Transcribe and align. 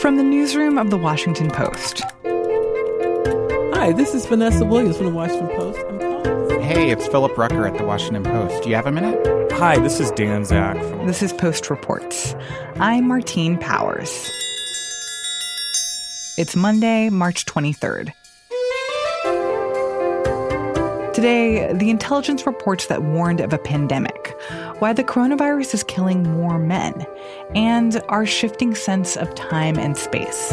From 0.00 0.16
the 0.16 0.22
newsroom 0.22 0.78
of 0.78 0.88
The 0.88 0.96
Washington 0.96 1.50
Post. 1.50 2.00
Hi, 3.74 3.92
this 3.92 4.14
is 4.14 4.24
Vanessa 4.24 4.64
Williams 4.64 4.96
from 4.96 5.04
The 5.06 5.12
Washington 5.12 5.48
Post. 5.48 5.78
I'm 5.78 5.98
calling. 5.98 6.60
Hey, 6.62 6.90
it's 6.90 7.06
Philip 7.06 7.36
Rucker 7.36 7.66
at 7.66 7.76
The 7.76 7.84
Washington 7.84 8.24
Post. 8.24 8.62
Do 8.62 8.70
you 8.70 8.76
have 8.76 8.86
a 8.86 8.92
minute? 8.92 9.52
Hi, 9.52 9.78
this 9.78 10.00
is 10.00 10.10
Dan 10.12 10.46
Zak. 10.46 10.76
This 11.06 11.22
is 11.22 11.34
Post 11.34 11.68
Reports. 11.68 12.34
I'm 12.76 13.08
Martine 13.08 13.58
Powers. 13.58 14.30
It's 16.38 16.56
Monday, 16.56 17.10
March 17.10 17.44
23rd. 17.44 18.14
Today, 21.12 21.70
the 21.74 21.90
intelligence 21.90 22.46
reports 22.46 22.86
that 22.86 23.02
warned 23.02 23.40
of 23.40 23.52
a 23.52 23.58
pandemic, 23.58 24.19
why 24.80 24.92
the 24.92 25.04
coronavirus 25.04 25.74
is 25.74 25.84
killing 25.84 26.22
more 26.22 26.58
men, 26.58 27.06
and 27.54 28.02
our 28.08 28.26
shifting 28.26 28.74
sense 28.74 29.16
of 29.16 29.34
time 29.34 29.78
and 29.78 29.96
space. 29.96 30.52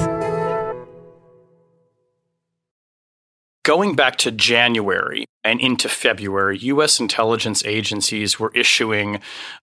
Going 3.64 3.96
back 3.96 4.16
to 4.18 4.32
January 4.32 5.26
and 5.48 5.62
into 5.62 5.88
February, 5.88 6.58
U.S. 6.58 7.00
intelligence 7.00 7.64
agencies 7.66 8.38
were 8.38 8.52
issuing 8.54 9.22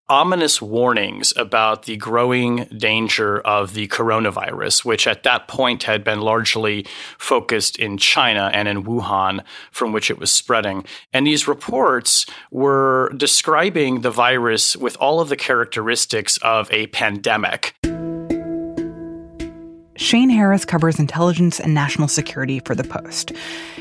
ominous 0.08 0.62
warnings 0.62 1.34
about 1.36 1.82
the 1.82 1.98
growing 1.98 2.64
danger 2.74 3.40
of 3.40 3.74
the 3.74 3.86
coronavirus, 3.88 4.86
which 4.86 5.06
at 5.06 5.24
that 5.24 5.46
point 5.46 5.82
had 5.82 6.02
been 6.02 6.22
largely 6.22 6.86
focused 7.18 7.78
in 7.78 7.98
China 7.98 8.50
and 8.54 8.66
in 8.66 8.84
Wuhan, 8.84 9.44
from 9.70 9.92
which 9.92 10.10
it 10.10 10.18
was 10.18 10.32
spreading. 10.32 10.86
And 11.12 11.26
these 11.26 11.46
reports 11.46 12.24
were 12.50 13.12
describing 13.14 14.00
the 14.00 14.10
virus 14.10 14.76
with 14.76 14.96
all 14.96 15.20
of 15.20 15.28
the 15.28 15.36
characteristics 15.36 16.38
of 16.38 16.72
a 16.72 16.86
pandemic. 16.88 17.74
Shane 19.96 20.28
Harris 20.28 20.64
covers 20.64 20.98
intelligence 20.98 21.60
and 21.60 21.72
national 21.72 22.08
security 22.08 22.58
for 22.60 22.74
The 22.74 22.82
Post. 22.82 23.32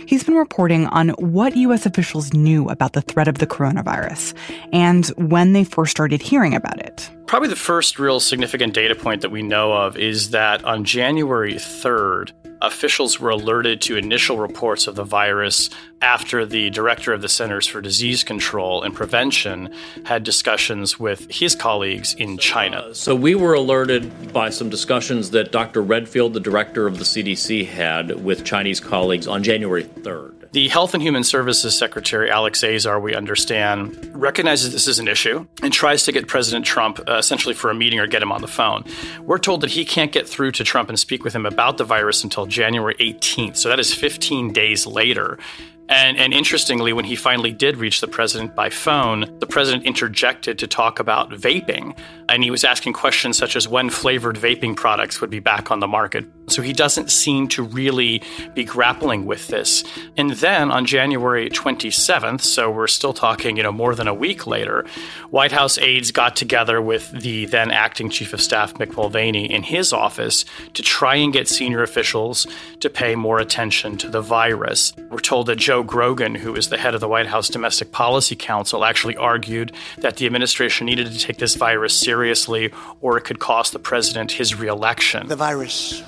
He's 0.06 0.24
been 0.24 0.36
reporting 0.36 0.86
on 0.88 1.10
what 1.12 1.56
U.S. 1.56 1.86
officials 1.86 2.34
knew 2.34 2.70
about 2.70 2.94
the 2.94 3.02
threat 3.02 3.28
of 3.28 3.40
the 3.40 3.48
coronavirus 3.48 4.36
and 4.72 5.08
when 5.18 5.54
they 5.54 5.64
first 5.64 5.92
started 5.92 6.22
hearing 6.22 6.54
about 6.54 6.80
it. 6.80 7.10
Probably 7.26 7.50
the 7.50 7.56
first 7.56 7.98
real 7.98 8.20
significant 8.20 8.74
data 8.74 8.94
point 8.94 9.22
that 9.22 9.32
we 9.32 9.42
know 9.42 9.74
of 9.74 9.98
is 9.98 10.30
that 10.32 10.64
on 10.66 10.84
January 10.84 11.56
3rd, 11.56 12.32
officials 12.64 13.20
were 13.20 13.30
alerted 13.30 13.82
to 13.82 13.98
initial 13.98 14.38
reports 14.38 14.88
of 14.88 14.96
the 14.96 15.04
virus 15.04 15.70
after 16.02 16.46
the 16.46 16.70
director 16.72 17.14
of 17.14 17.22
the 17.22 17.30
Centers 17.30 17.68
for 17.68 17.82
Disease 17.82 18.24
Control 18.24 18.82
and 18.82 18.96
Prevention 18.96 19.72
had 20.06 20.24
discussions 20.24 21.00
with 21.00 21.30
his 21.30 21.56
colleagues 21.56 22.14
in 22.16 22.38
China. 22.38 22.78
Uh, 22.78 22.94
so 22.94 23.16
we 23.16 23.36
were 23.36 23.54
alerted 23.54 24.34
by 24.34 24.50
some 24.50 24.70
discussions 24.70 25.32
that 25.32 25.52
Dr. 25.52 25.82
Redfield, 25.82 26.34
the 26.34 26.40
director 26.40 26.88
of 26.88 26.98
the 26.98 27.04
CDC, 27.04 27.68
had 27.68 28.24
with 28.24 28.44
Chinese 28.44 28.80
colleagues 28.80 29.28
on 29.28 29.44
January 29.44 29.84
3rd. 29.84 30.43
The 30.54 30.68
Health 30.68 30.94
and 30.94 31.02
Human 31.02 31.24
Services 31.24 31.76
Secretary, 31.76 32.30
Alex 32.30 32.64
Azar, 32.64 33.00
we 33.00 33.16
understand, 33.16 34.12
recognizes 34.14 34.72
this 34.72 34.88
is 34.88 35.00
an 35.00 35.08
issue 35.08 35.48
and 35.64 35.74
tries 35.74 36.04
to 36.04 36.12
get 36.12 36.28
President 36.28 36.64
Trump 36.64 37.00
uh, 37.10 37.14
essentially 37.14 37.56
for 37.56 37.72
a 37.72 37.74
meeting 37.74 38.00
or 38.00 38.06
get 38.06 38.22
him 38.22 38.32
on 38.32 38.42
the 38.42 38.48
phone. 38.48 38.84
We're 39.22 39.40
told 39.40 39.62
that 39.62 39.72
he 39.72 39.84
can't 39.84 40.12
get 40.12 40.30
through 40.30 40.52
to 40.52 40.64
Trump 40.64 40.90
and 40.90 41.00
speak 41.00 41.24
with 41.24 41.34
him 41.34 41.48
about 41.48 41.80
the 41.80 41.84
virus 41.84 42.24
until 42.24 42.46
January 42.46 42.94
18th. 43.00 43.58
So 43.58 43.68
that 43.70 43.80
is 43.80 43.96
15 43.96 44.54
days 44.54 44.86
later. 44.86 45.40
And, 45.90 46.18
and 46.18 46.34
interestingly, 46.34 46.94
when 46.94 47.06
he 47.06 47.16
finally 47.16 47.52
did 47.52 47.78
reach 47.78 48.02
the 48.02 48.08
president 48.08 48.56
by 48.56 48.70
phone, 48.70 49.38
the 49.40 49.46
president 49.46 49.86
interjected 49.86 50.58
to 50.60 50.68
talk 50.68 51.00
about 51.00 51.30
vaping. 51.32 51.98
And 52.30 52.44
he 52.44 52.52
was 52.52 52.64
asking 52.64 52.94
questions 52.94 53.38
such 53.38 53.56
as 53.56 53.68
when 53.68 53.90
flavored 53.90 54.38
vaping 54.38 54.76
products 54.76 55.20
would 55.20 55.30
be 55.30 55.40
back 55.40 55.72
on 55.72 55.82
the 55.82 55.88
market. 55.88 56.26
So 56.48 56.62
he 56.62 56.74
doesn't 56.74 57.10
seem 57.10 57.48
to 57.50 57.64
really 57.64 58.22
be 58.54 58.64
grappling 58.64 59.26
with 59.26 59.48
this. 59.48 59.84
And 60.18 60.32
then 60.32 60.72
on 60.72 60.86
January 60.86 61.50
27th, 61.50 62.42
so 62.42 62.70
we're 62.70 62.88
still 62.88 63.14
talking, 63.14 63.58
you 63.58 63.64
know, 63.64 63.72
more 63.72 63.96
than 63.96 64.08
a 64.08 64.14
week 64.14 64.46
later, 64.48 64.86
White 65.30 65.52
House 65.52 65.78
aides 65.78 66.12
got 66.12 66.36
together 66.36 66.82
with 66.82 67.12
the 67.12 67.46
then 67.46 67.72
acting 67.72 68.10
chief 68.10 68.34
of 68.34 68.42
staff, 68.42 68.74
Mick 68.76 68.96
Mulvaney, 68.96 69.52
in 69.52 69.64
his 69.64 69.94
office 69.94 70.46
to 70.74 70.82
try 70.82 71.16
and 71.16 71.32
get 71.32 71.48
senior 71.48 71.82
officials 71.82 72.46
to 72.80 72.90
pay 72.90 73.16
more 73.16 73.40
attention 73.40 73.98
to 73.98 74.10
the 74.10 74.22
virus. 74.22 74.94
We're 75.10 75.20
told 75.20 75.48
that 75.48 75.58
Joe 75.58 75.73
Grogan, 75.82 76.36
who 76.36 76.56
is 76.56 76.70
the 76.70 76.78
head 76.78 76.94
of 76.94 77.02
the 77.02 77.08
White 77.08 77.28
House 77.28 77.50
Domestic 77.50 77.92
Policy 77.92 78.36
Council, 78.36 78.86
actually 78.86 79.16
argued 79.16 79.72
that 79.98 80.18
the 80.18 80.26
administration 80.26 80.86
needed 80.86 81.12
to 81.12 81.18
take 81.18 81.38
this 81.38 81.56
virus 81.56 81.98
seriously 81.98 82.72
or 83.02 83.18
it 83.18 83.22
could 83.22 83.40
cost 83.40 83.74
the 83.74 83.80
president 83.80 84.34
his 84.34 84.54
reelection. 84.54 85.28
The 85.28 85.36
virus 85.36 86.04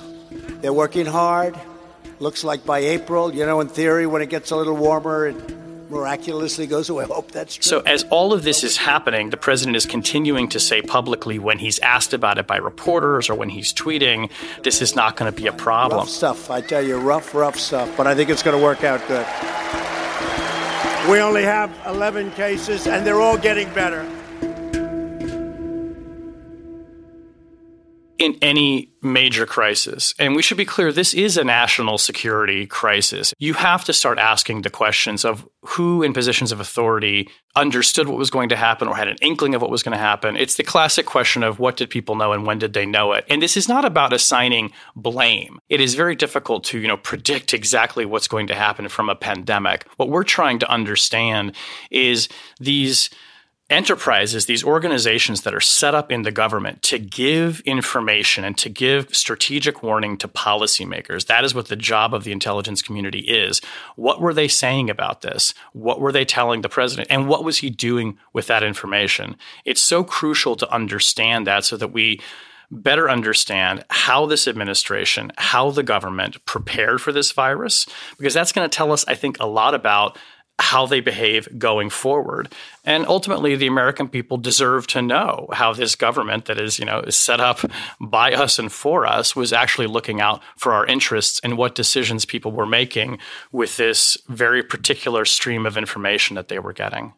they're 0.60 0.72
working 0.72 1.06
hard. 1.06 1.58
Looks 2.18 2.44
like 2.44 2.64
by 2.64 2.78
April, 2.78 3.34
you 3.34 3.44
know, 3.44 3.60
in 3.60 3.68
theory, 3.68 4.06
when 4.06 4.22
it 4.22 4.30
gets 4.30 4.50
a 4.50 4.56
little 4.56 4.76
warmer, 4.76 5.26
it 5.26 5.36
miraculously 5.90 6.66
goes 6.66 6.88
away. 6.88 7.04
I 7.04 7.08
hope 7.08 7.30
that's 7.30 7.56
true. 7.56 7.62
So, 7.62 7.80
as 7.80 8.04
all 8.04 8.32
of 8.32 8.42
this 8.42 8.64
is 8.64 8.78
happening, 8.78 9.30
the 9.30 9.36
president 9.36 9.76
is 9.76 9.84
continuing 9.84 10.48
to 10.48 10.58
say 10.60 10.80
publicly 10.80 11.38
when 11.38 11.58
he's 11.58 11.78
asked 11.80 12.14
about 12.14 12.38
it 12.38 12.46
by 12.46 12.56
reporters 12.56 13.28
or 13.28 13.34
when 13.34 13.50
he's 13.50 13.72
tweeting, 13.72 14.30
this 14.62 14.80
is 14.80 14.96
not 14.96 15.16
going 15.16 15.30
to 15.30 15.36
be 15.36 15.46
a 15.46 15.52
problem. 15.52 16.00
Rough 16.00 16.08
stuff. 16.08 16.50
I 16.50 16.62
tell 16.62 16.82
you, 16.82 16.98
rough, 16.98 17.34
rough 17.34 17.56
stuff. 17.56 17.94
But 17.96 18.06
I 18.06 18.14
think 18.14 18.30
it's 18.30 18.42
going 18.42 18.56
to 18.56 18.62
work 18.62 18.82
out 18.82 19.06
good. 19.08 19.26
We 21.08 21.20
only 21.20 21.44
have 21.44 21.70
11 21.86 22.32
cases, 22.32 22.88
and 22.88 23.06
they're 23.06 23.20
all 23.20 23.38
getting 23.38 23.72
better. 23.74 24.04
In 28.18 28.36
any 28.42 28.90
major 29.02 29.46
crisis. 29.46 30.14
And 30.18 30.34
we 30.34 30.42
should 30.42 30.56
be 30.56 30.64
clear 30.64 30.90
this 30.90 31.14
is 31.14 31.36
a 31.36 31.44
national 31.44 31.98
security 31.98 32.66
crisis. 32.66 33.32
You 33.38 33.54
have 33.54 33.84
to 33.84 33.92
start 33.92 34.18
asking 34.18 34.62
the 34.62 34.70
questions 34.70 35.24
of 35.24 35.46
who 35.62 36.02
in 36.02 36.12
positions 36.12 36.52
of 36.52 36.60
authority 36.60 37.28
understood 37.54 38.08
what 38.08 38.18
was 38.18 38.30
going 38.30 38.48
to 38.48 38.56
happen 38.56 38.88
or 38.88 38.96
had 38.96 39.08
an 39.08 39.16
inkling 39.20 39.54
of 39.54 39.62
what 39.62 39.70
was 39.70 39.82
going 39.82 39.92
to 39.92 39.98
happen. 39.98 40.36
It's 40.36 40.56
the 40.56 40.62
classic 40.62 41.06
question 41.06 41.42
of 41.42 41.58
what 41.58 41.76
did 41.76 41.90
people 41.90 42.14
know 42.14 42.32
and 42.32 42.46
when 42.46 42.58
did 42.58 42.72
they 42.72 42.86
know 42.86 43.12
it? 43.12 43.24
And 43.28 43.42
this 43.42 43.56
is 43.56 43.68
not 43.68 43.84
about 43.84 44.12
assigning 44.12 44.72
blame. 44.94 45.58
It 45.68 45.80
is 45.80 45.94
very 45.94 46.14
difficult 46.14 46.64
to, 46.64 46.78
you 46.78 46.88
know, 46.88 46.96
predict 46.96 47.54
exactly 47.54 48.04
what's 48.04 48.28
going 48.28 48.46
to 48.48 48.54
happen 48.54 48.88
from 48.88 49.08
a 49.08 49.14
pandemic. 49.14 49.86
What 49.96 50.08
we're 50.08 50.24
trying 50.24 50.58
to 50.60 50.70
understand 50.70 51.54
is 51.90 52.28
these 52.60 53.10
enterprises, 53.68 54.46
these 54.46 54.62
organizations 54.62 55.42
that 55.42 55.54
are 55.54 55.60
set 55.60 55.94
up 55.94 56.12
in 56.12 56.22
the 56.22 56.30
government 56.30 56.82
to 56.82 56.98
give 56.98 57.60
information 57.60 58.44
and 58.44 58.56
to 58.58 58.68
give 58.68 59.14
strategic 59.14 59.82
warning 59.82 60.16
to 60.16 60.28
policymakers. 60.28 61.26
That 61.26 61.44
is 61.44 61.54
what 61.54 61.66
the 61.66 61.74
job 61.74 62.14
of 62.14 62.22
the 62.22 62.30
intelligence 62.30 62.80
community 62.80 63.20
is. 63.20 63.60
What 63.96 64.20
were 64.20 64.34
they 64.34 64.46
saying 64.46 64.88
about 64.88 65.22
this? 65.22 65.52
What 65.72 66.00
were 66.00 66.12
they 66.12 66.24
telling 66.24 66.60
the 66.60 66.68
president? 66.68 67.08
And 67.10 67.28
what 67.28 67.42
was 67.42 67.58
he 67.58 67.70
doing 67.70 68.18
with 68.32 68.46
that 68.46 68.62
information? 68.62 69.36
It's 69.64 69.80
so 69.80 70.04
crucial 70.04 70.54
to 70.56 70.72
understand 70.72 71.46
that 71.48 71.64
so 71.64 71.76
that 71.76 71.92
we 71.92 72.20
better 72.70 73.08
understand 73.08 73.84
how 73.90 74.26
this 74.26 74.48
administration, 74.48 75.32
how 75.38 75.70
the 75.70 75.82
government 75.82 76.44
prepared 76.46 77.00
for 77.00 77.12
this 77.12 77.32
virus, 77.32 77.86
because 78.18 78.34
that's 78.34 78.52
going 78.52 78.68
to 78.68 78.76
tell 78.76 78.92
us, 78.92 79.04
I 79.06 79.14
think, 79.14 79.38
a 79.38 79.46
lot 79.46 79.74
about 79.74 80.18
how 80.58 80.86
they 80.86 81.00
behave 81.00 81.48
going 81.58 81.90
forward. 81.90 82.52
And 82.84 83.06
ultimately, 83.06 83.56
the 83.56 83.66
American 83.66 84.08
people 84.08 84.38
deserve 84.38 84.86
to 84.88 85.02
know 85.02 85.48
how 85.52 85.72
this 85.72 85.94
government 85.94 86.46
that 86.46 86.58
is, 86.58 86.78
you 86.78 86.84
know, 86.84 87.00
is 87.00 87.16
set 87.16 87.40
up 87.40 87.60
by 88.00 88.32
us 88.32 88.58
and 88.58 88.72
for 88.72 89.06
us 89.06 89.36
was 89.36 89.52
actually 89.52 89.86
looking 89.86 90.20
out 90.20 90.42
for 90.56 90.72
our 90.72 90.86
interests 90.86 91.40
and 91.44 91.58
what 91.58 91.74
decisions 91.74 92.24
people 92.24 92.52
were 92.52 92.66
making 92.66 93.18
with 93.52 93.76
this 93.76 94.16
very 94.28 94.62
particular 94.62 95.24
stream 95.24 95.66
of 95.66 95.76
information 95.76 96.36
that 96.36 96.48
they 96.48 96.58
were 96.58 96.72
getting. 96.72 97.12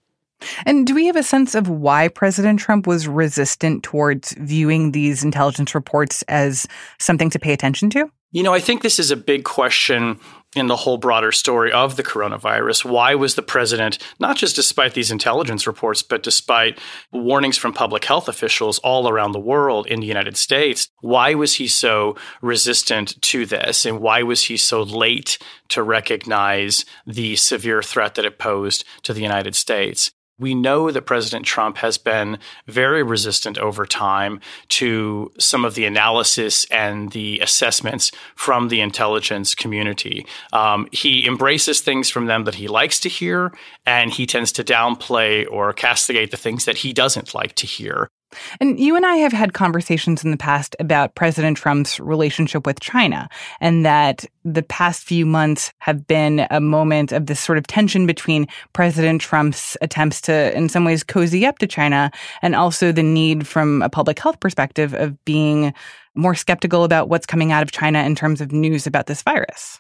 And 0.67 0.87
do 0.87 0.95
we 0.95 1.07
have 1.07 1.17
a 1.17 1.23
sense 1.23 1.55
of 1.55 1.69
why 1.69 2.09
President 2.09 2.61
Trump 2.61 2.87
was 2.87 3.09
resistant 3.09 3.83
towards 3.83 4.33
viewing 4.39 4.93
these 4.93 5.25
intelligence 5.25 5.75
reports 5.75 6.23
as 6.23 6.67
something 6.99 7.31
to 7.31 7.39
pay 7.39 7.53
attention 7.53 7.91
to? 7.91 8.11
You 8.31 8.43
know, 8.43 8.53
I 8.53 8.61
think 8.61 8.83
this 8.83 8.99
is 8.99 9.11
a 9.11 9.17
big 9.17 9.45
question 9.45 10.21
in 10.57 10.67
the 10.67 10.77
whole 10.77 10.97
broader 10.97 11.31
story 11.31 11.71
of 11.71 11.97
the 11.97 12.03
coronavirus. 12.03 12.85
Why 12.85 13.15
was 13.15 13.35
the 13.35 13.43
president, 13.43 13.99
not 14.19 14.37
just 14.37 14.57
despite 14.57 14.95
these 14.95 15.11
intelligence 15.11 15.67
reports, 15.67 16.03
but 16.03 16.23
despite 16.23 16.79
warnings 17.13 17.59
from 17.59 17.75
public 17.75 18.05
health 18.05 18.29
officials 18.29 18.79
all 18.79 19.09
around 19.09 19.33
the 19.33 19.41
world 19.41 19.87
in 19.87 20.01
the 20.01 20.07
United 20.07 20.37
States, 20.37 20.89
why 21.01 21.35
was 21.35 21.55
he 21.55 21.69
so 21.69 22.17
resistant 22.41 23.21
to 23.23 23.45
this? 23.45 23.85
And 23.85 24.01
why 24.01 24.23
was 24.23 24.45
he 24.45 24.57
so 24.57 24.83
late 24.83 25.39
to 25.69 25.83
recognize 25.83 26.85
the 27.07 27.37
severe 27.37 27.83
threat 27.83 28.15
that 28.15 28.25
it 28.25 28.39
posed 28.39 28.85
to 29.03 29.13
the 29.13 29.23
United 29.23 29.55
States? 29.55 30.11
We 30.39 30.55
know 30.55 30.91
that 30.91 31.03
President 31.03 31.45
Trump 31.45 31.79
has 31.79 31.99
been 31.99 32.39
very 32.67 33.03
resistant 33.03 33.59
over 33.59 33.85
time 33.87 34.41
to 34.69 35.33
some 35.39 35.65
of 35.65 35.75
the 35.75 35.85
analysis 35.85 36.65
and 36.71 37.11
the 37.13 37.41
assessments 37.41 38.13
from 38.37 38.69
the 38.69 38.81
intelligence 38.81 39.55
community. 39.55 40.27
Um, 40.53 40.89
he 40.93 41.27
embraces 41.27 41.81
things 41.81 42.09
from 42.09 42.27
them 42.27 42.45
that 42.45 42.55
he 42.57 42.69
likes 42.69 43.01
to 43.01 43.09
hear, 43.09 43.53
and 43.85 44.13
he 44.13 44.27
tends 44.27 44.53
to 44.53 44.65
downplay 44.65 45.47
or 45.51 45.73
castigate 45.73 46.31
the 46.31 46.37
things 46.37 46.65
that 46.67 46.79
he 46.79 46.93
doesn't 46.93 47.35
like 47.35 47.55
to 47.57 47.67
hear. 47.67 48.09
And 48.61 48.79
you 48.79 48.97
and 48.97 49.07
I 49.07 49.17
have 49.17 49.33
had 49.33 49.55
conversations 49.55 50.25
in 50.25 50.31
the 50.31 50.37
past 50.37 50.77
about 50.79 51.15
President 51.15 51.57
Trump's 51.57 51.99
relationship 51.99 52.67
with 52.67 52.81
China, 52.81 53.29
and 53.61 53.85
that 53.85 54.25
the 54.45 54.63
past 54.63 55.05
few 55.05 55.27
months 55.27 55.73
have 55.79 56.07
been 56.07 56.47
a 56.51 56.61
moment 56.61 57.13
of 57.13 57.27
this 57.27 57.41
sort 57.41 57.59
of 57.59 57.67
tension 57.67 58.07
between 58.07 58.47
President 58.73 59.21
Trump's 59.21 59.77
attempts 59.81 60.21
to, 60.23 60.57
in 60.57 60.69
some 60.69 60.85
ways, 60.85 61.03
cozy 61.03 61.47
up 61.47 61.59
to 61.59 61.67
China, 61.67 62.11
and 62.43 62.55
also 62.55 62.93
the 62.93 63.03
need 63.03 63.47
from 63.47 63.83
a 63.83 63.89
public 63.89 64.19
health 64.19 64.41
perspective 64.41 64.95
of 64.95 65.23
being 65.25 65.73
more 66.15 66.35
skeptical 66.35 66.85
about 66.85 67.09
what's 67.09 67.27
coming 67.27 67.53
out 67.53 67.63
of 67.63 67.71
China 67.71 68.03
in 68.03 68.15
terms 68.15 68.41
of 68.41 68.51
news 68.51 68.87
about 68.87 69.07
this 69.07 69.23
virus. 69.23 69.79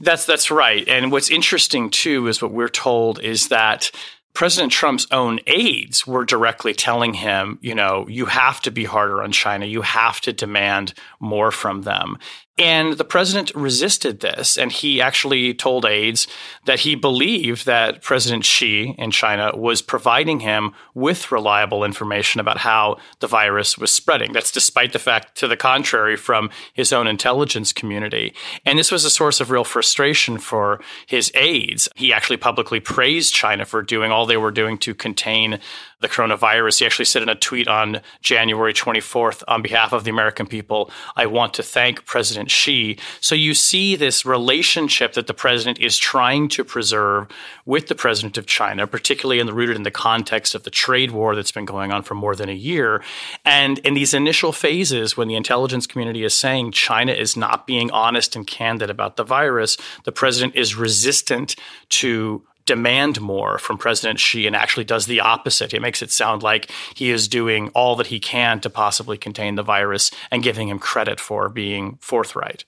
That's 0.00 0.26
that's 0.26 0.50
right. 0.50 0.86
And 0.86 1.10
what's 1.10 1.30
interesting 1.30 1.90
too 1.90 2.26
is 2.26 2.42
what 2.42 2.52
we're 2.52 2.68
told 2.68 3.20
is 3.20 3.48
that 3.48 3.90
President 4.38 4.70
Trump's 4.70 5.08
own 5.10 5.40
aides 5.48 6.06
were 6.06 6.24
directly 6.24 6.72
telling 6.72 7.12
him, 7.12 7.58
you 7.60 7.74
know, 7.74 8.06
you 8.06 8.26
have 8.26 8.60
to 8.60 8.70
be 8.70 8.84
harder 8.84 9.20
on 9.20 9.32
China. 9.32 9.66
You 9.66 9.82
have 9.82 10.20
to 10.20 10.32
demand 10.32 10.94
more 11.18 11.50
from 11.50 11.82
them. 11.82 12.16
And 12.58 12.94
the 12.94 13.04
president 13.04 13.54
resisted 13.54 14.20
this. 14.20 14.58
And 14.58 14.72
he 14.72 15.00
actually 15.00 15.54
told 15.54 15.84
aides 15.84 16.26
that 16.64 16.80
he 16.80 16.96
believed 16.96 17.66
that 17.66 18.02
President 18.02 18.44
Xi 18.44 18.96
in 18.98 19.12
China 19.12 19.56
was 19.56 19.80
providing 19.80 20.40
him 20.40 20.74
with 20.92 21.30
reliable 21.30 21.84
information 21.84 22.40
about 22.40 22.58
how 22.58 22.96
the 23.20 23.28
virus 23.28 23.78
was 23.78 23.92
spreading. 23.92 24.32
That's 24.32 24.50
despite 24.50 24.92
the 24.92 24.98
fact, 24.98 25.36
to 25.36 25.46
the 25.46 25.56
contrary, 25.56 26.16
from 26.16 26.50
his 26.72 26.92
own 26.92 27.06
intelligence 27.06 27.72
community. 27.72 28.34
And 28.66 28.78
this 28.78 28.90
was 28.90 29.04
a 29.04 29.10
source 29.10 29.40
of 29.40 29.50
real 29.50 29.64
frustration 29.64 30.38
for 30.38 30.80
his 31.06 31.30
aides. 31.34 31.88
He 31.94 32.12
actually 32.12 32.38
publicly 32.38 32.80
praised 32.80 33.32
China 33.32 33.64
for 33.64 33.82
doing 33.82 34.10
all 34.10 34.26
they 34.26 34.36
were 34.36 34.50
doing 34.50 34.78
to 34.78 34.94
contain 34.94 35.60
the 36.00 36.08
coronavirus. 36.08 36.78
He 36.78 36.86
actually 36.86 37.06
said 37.06 37.22
in 37.22 37.28
a 37.28 37.34
tweet 37.34 37.66
on 37.66 38.00
January 38.20 38.72
24th, 38.72 39.42
on 39.48 39.62
behalf 39.62 39.92
of 39.92 40.04
the 40.04 40.10
American 40.10 40.46
people, 40.46 40.90
I 41.16 41.26
want 41.26 41.54
to 41.54 41.62
thank 41.62 42.06
President 42.06 42.50
Xi. 42.50 42.98
So 43.20 43.34
you 43.34 43.54
see 43.54 43.96
this 43.96 44.24
relationship 44.24 45.14
that 45.14 45.26
the 45.26 45.34
president 45.34 45.80
is 45.80 45.96
trying 45.96 46.48
to 46.50 46.64
preserve 46.64 47.28
with 47.64 47.88
the 47.88 47.94
president 47.96 48.38
of 48.38 48.46
China, 48.46 48.86
particularly 48.86 49.40
in 49.40 49.46
the, 49.46 49.52
rooted 49.52 49.76
in 49.76 49.82
the 49.82 49.90
context 49.90 50.54
of 50.54 50.62
the 50.62 50.70
trade 50.70 51.10
war 51.10 51.34
that's 51.34 51.52
been 51.52 51.64
going 51.64 51.92
on 51.92 52.02
for 52.02 52.14
more 52.14 52.36
than 52.36 52.48
a 52.48 52.52
year. 52.52 53.02
And 53.44 53.78
in 53.80 53.94
these 53.94 54.14
initial 54.14 54.52
phases, 54.52 55.16
when 55.16 55.28
the 55.28 55.34
intelligence 55.34 55.86
community 55.86 56.22
is 56.22 56.34
saying 56.34 56.72
China 56.72 57.12
is 57.12 57.36
not 57.36 57.66
being 57.66 57.90
honest 57.90 58.36
and 58.36 58.46
candid 58.46 58.88
about 58.88 59.16
the 59.16 59.24
virus, 59.24 59.76
the 60.04 60.12
president 60.12 60.54
is 60.54 60.76
resistant 60.76 61.56
to 61.88 62.44
demand 62.68 63.20
more 63.20 63.58
from 63.58 63.78
President 63.78 64.20
Xi 64.20 64.46
and 64.46 64.54
actually 64.54 64.84
does 64.84 65.06
the 65.06 65.20
opposite. 65.20 65.72
It 65.72 65.80
makes 65.80 66.02
it 66.02 66.12
sound 66.12 66.42
like 66.42 66.70
he 66.94 67.10
is 67.10 67.26
doing 67.26 67.70
all 67.70 67.96
that 67.96 68.08
he 68.08 68.20
can 68.20 68.60
to 68.60 68.70
possibly 68.70 69.16
contain 69.16 69.54
the 69.54 69.62
virus 69.62 70.10
and 70.30 70.42
giving 70.42 70.68
him 70.68 70.78
credit 70.78 71.18
for 71.18 71.48
being 71.48 71.96
forthright. 72.00 72.64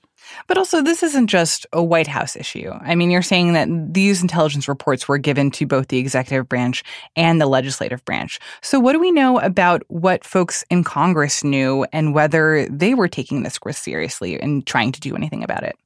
But 0.46 0.56
also, 0.56 0.80
this 0.82 1.02
isn't 1.02 1.26
just 1.26 1.66
a 1.72 1.82
White 1.82 2.06
House 2.06 2.34
issue. 2.34 2.70
I 2.80 2.94
mean, 2.94 3.10
you're 3.10 3.20
saying 3.20 3.52
that 3.52 3.68
these 3.92 4.22
intelligence 4.22 4.68
reports 4.68 5.06
were 5.06 5.18
given 5.18 5.50
to 5.52 5.66
both 5.66 5.88
the 5.88 5.98
executive 5.98 6.48
branch 6.48 6.82
and 7.16 7.40
the 7.40 7.46
legislative 7.46 8.04
branch. 8.04 8.38
So, 8.62 8.80
what 8.80 8.92
do 8.92 9.00
we 9.00 9.10
know 9.10 9.38
about 9.40 9.82
what 9.88 10.24
folks 10.24 10.64
in 10.70 10.82
Congress 10.84 11.44
knew 11.44 11.84
and 11.92 12.14
whether 12.14 12.66
they 12.70 12.94
were 12.94 13.08
taking 13.08 13.42
this 13.42 13.58
risk 13.64 13.82
seriously 13.82 14.40
and 14.40 14.66
trying 14.66 14.92
to 14.92 15.00
do 15.00 15.14
anything 15.14 15.44
about 15.44 15.62
it? 15.62 15.76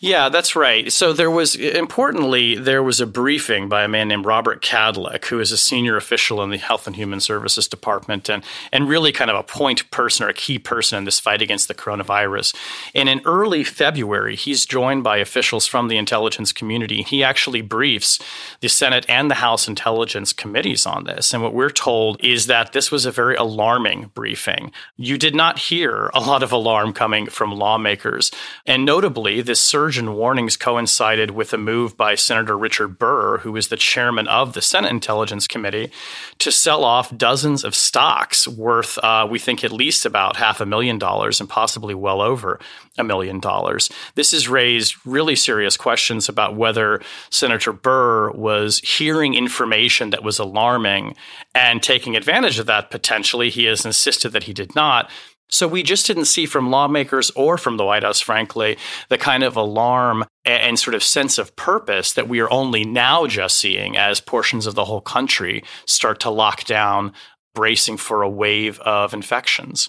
Yeah, 0.00 0.28
that's 0.28 0.56
right. 0.56 0.90
So 0.92 1.12
there 1.12 1.30
was, 1.30 1.54
importantly, 1.54 2.54
there 2.56 2.82
was 2.82 3.00
a 3.00 3.06
briefing 3.06 3.68
by 3.68 3.84
a 3.84 3.88
man 3.88 4.08
named 4.08 4.26
Robert 4.26 4.62
Kadlec, 4.62 5.26
who 5.26 5.38
is 5.38 5.52
a 5.52 5.56
senior 5.56 5.96
official 5.96 6.42
in 6.42 6.50
the 6.50 6.58
Health 6.58 6.86
and 6.86 6.96
Human 6.96 7.20
Services 7.20 7.68
Department 7.68 8.28
and, 8.28 8.42
and 8.72 8.88
really 8.88 9.12
kind 9.12 9.30
of 9.30 9.36
a 9.36 9.42
point 9.42 9.90
person 9.90 10.26
or 10.26 10.30
a 10.30 10.34
key 10.34 10.58
person 10.58 10.98
in 10.98 11.04
this 11.04 11.20
fight 11.20 11.42
against 11.42 11.68
the 11.68 11.74
coronavirus. 11.74 12.54
And 12.94 13.08
in 13.08 13.20
early 13.24 13.64
February, 13.64 14.36
he's 14.36 14.66
joined 14.66 15.04
by 15.04 15.18
officials 15.18 15.66
from 15.66 15.88
the 15.88 15.98
intelligence 15.98 16.52
community. 16.52 17.02
He 17.02 17.22
actually 17.22 17.62
briefs 17.62 18.18
the 18.60 18.68
Senate 18.68 19.06
and 19.08 19.30
the 19.30 19.36
House 19.36 19.68
Intelligence 19.68 20.32
Committees 20.32 20.86
on 20.86 21.04
this. 21.04 21.32
And 21.32 21.42
what 21.42 21.54
we're 21.54 21.70
told 21.70 22.22
is 22.24 22.46
that 22.46 22.72
this 22.72 22.90
was 22.90 23.06
a 23.06 23.10
very 23.10 23.36
alarming 23.36 24.10
briefing. 24.14 24.72
You 24.96 25.18
did 25.18 25.34
not 25.34 25.58
hear 25.58 26.10
a 26.14 26.20
lot 26.20 26.42
of 26.42 26.52
alarm 26.52 26.92
coming 26.92 27.26
from 27.26 27.52
lawmakers. 27.52 28.30
And 28.64 28.84
notably, 28.84 29.40
this 29.42 29.65
surge 29.66 29.98
in 29.98 30.14
warnings 30.14 30.56
coincided 30.56 31.32
with 31.32 31.52
a 31.52 31.58
move 31.58 31.96
by 31.96 32.14
Senator 32.14 32.56
Richard 32.56 32.98
Burr, 32.98 33.38
who 33.38 33.56
is 33.56 33.68
the 33.68 33.76
chairman 33.76 34.28
of 34.28 34.52
the 34.52 34.62
Senate 34.62 34.90
Intelligence 34.90 35.46
Committee, 35.46 35.90
to 36.38 36.52
sell 36.52 36.84
off 36.84 37.16
dozens 37.16 37.64
of 37.64 37.74
stocks 37.74 38.46
worth, 38.46 38.96
uh, 38.98 39.26
we 39.28 39.38
think, 39.38 39.64
at 39.64 39.72
least 39.72 40.06
about 40.06 40.36
half 40.36 40.60
a 40.60 40.66
million 40.66 40.98
dollars 40.98 41.40
and 41.40 41.48
possibly 41.48 41.94
well 41.94 42.20
over 42.20 42.60
a 42.98 43.04
million 43.04 43.40
dollars. 43.40 43.90
This 44.14 44.32
has 44.32 44.48
raised 44.48 44.94
really 45.04 45.36
serious 45.36 45.76
questions 45.76 46.28
about 46.28 46.54
whether 46.56 47.02
Senator 47.30 47.72
Burr 47.72 48.30
was 48.30 48.78
hearing 48.78 49.34
information 49.34 50.10
that 50.10 50.22
was 50.22 50.38
alarming 50.38 51.16
and 51.54 51.82
taking 51.82 52.16
advantage 52.16 52.58
of 52.58 52.66
that 52.66 52.90
potentially. 52.90 53.50
He 53.50 53.64
has 53.64 53.84
insisted 53.84 54.30
that 54.30 54.44
he 54.44 54.52
did 54.52 54.74
not. 54.74 55.10
So 55.48 55.68
we 55.68 55.82
just 55.82 56.06
didn't 56.06 56.24
see 56.24 56.46
from 56.46 56.70
lawmakers 56.70 57.30
or 57.30 57.56
from 57.56 57.76
the 57.76 57.84
White 57.84 58.02
House, 58.02 58.20
frankly, 58.20 58.76
the 59.08 59.18
kind 59.18 59.44
of 59.44 59.56
alarm 59.56 60.24
and 60.44 60.78
sort 60.78 60.94
of 60.94 61.02
sense 61.02 61.38
of 61.38 61.54
purpose 61.56 62.12
that 62.14 62.28
we 62.28 62.40
are 62.40 62.50
only 62.50 62.84
now 62.84 63.26
just 63.26 63.56
seeing 63.56 63.96
as 63.96 64.20
portions 64.20 64.66
of 64.66 64.74
the 64.74 64.84
whole 64.84 65.00
country 65.00 65.62
start 65.86 66.20
to 66.20 66.30
lock 66.30 66.64
down, 66.64 67.12
bracing 67.54 67.96
for 67.96 68.22
a 68.22 68.28
wave 68.28 68.80
of 68.80 69.14
infections. 69.14 69.88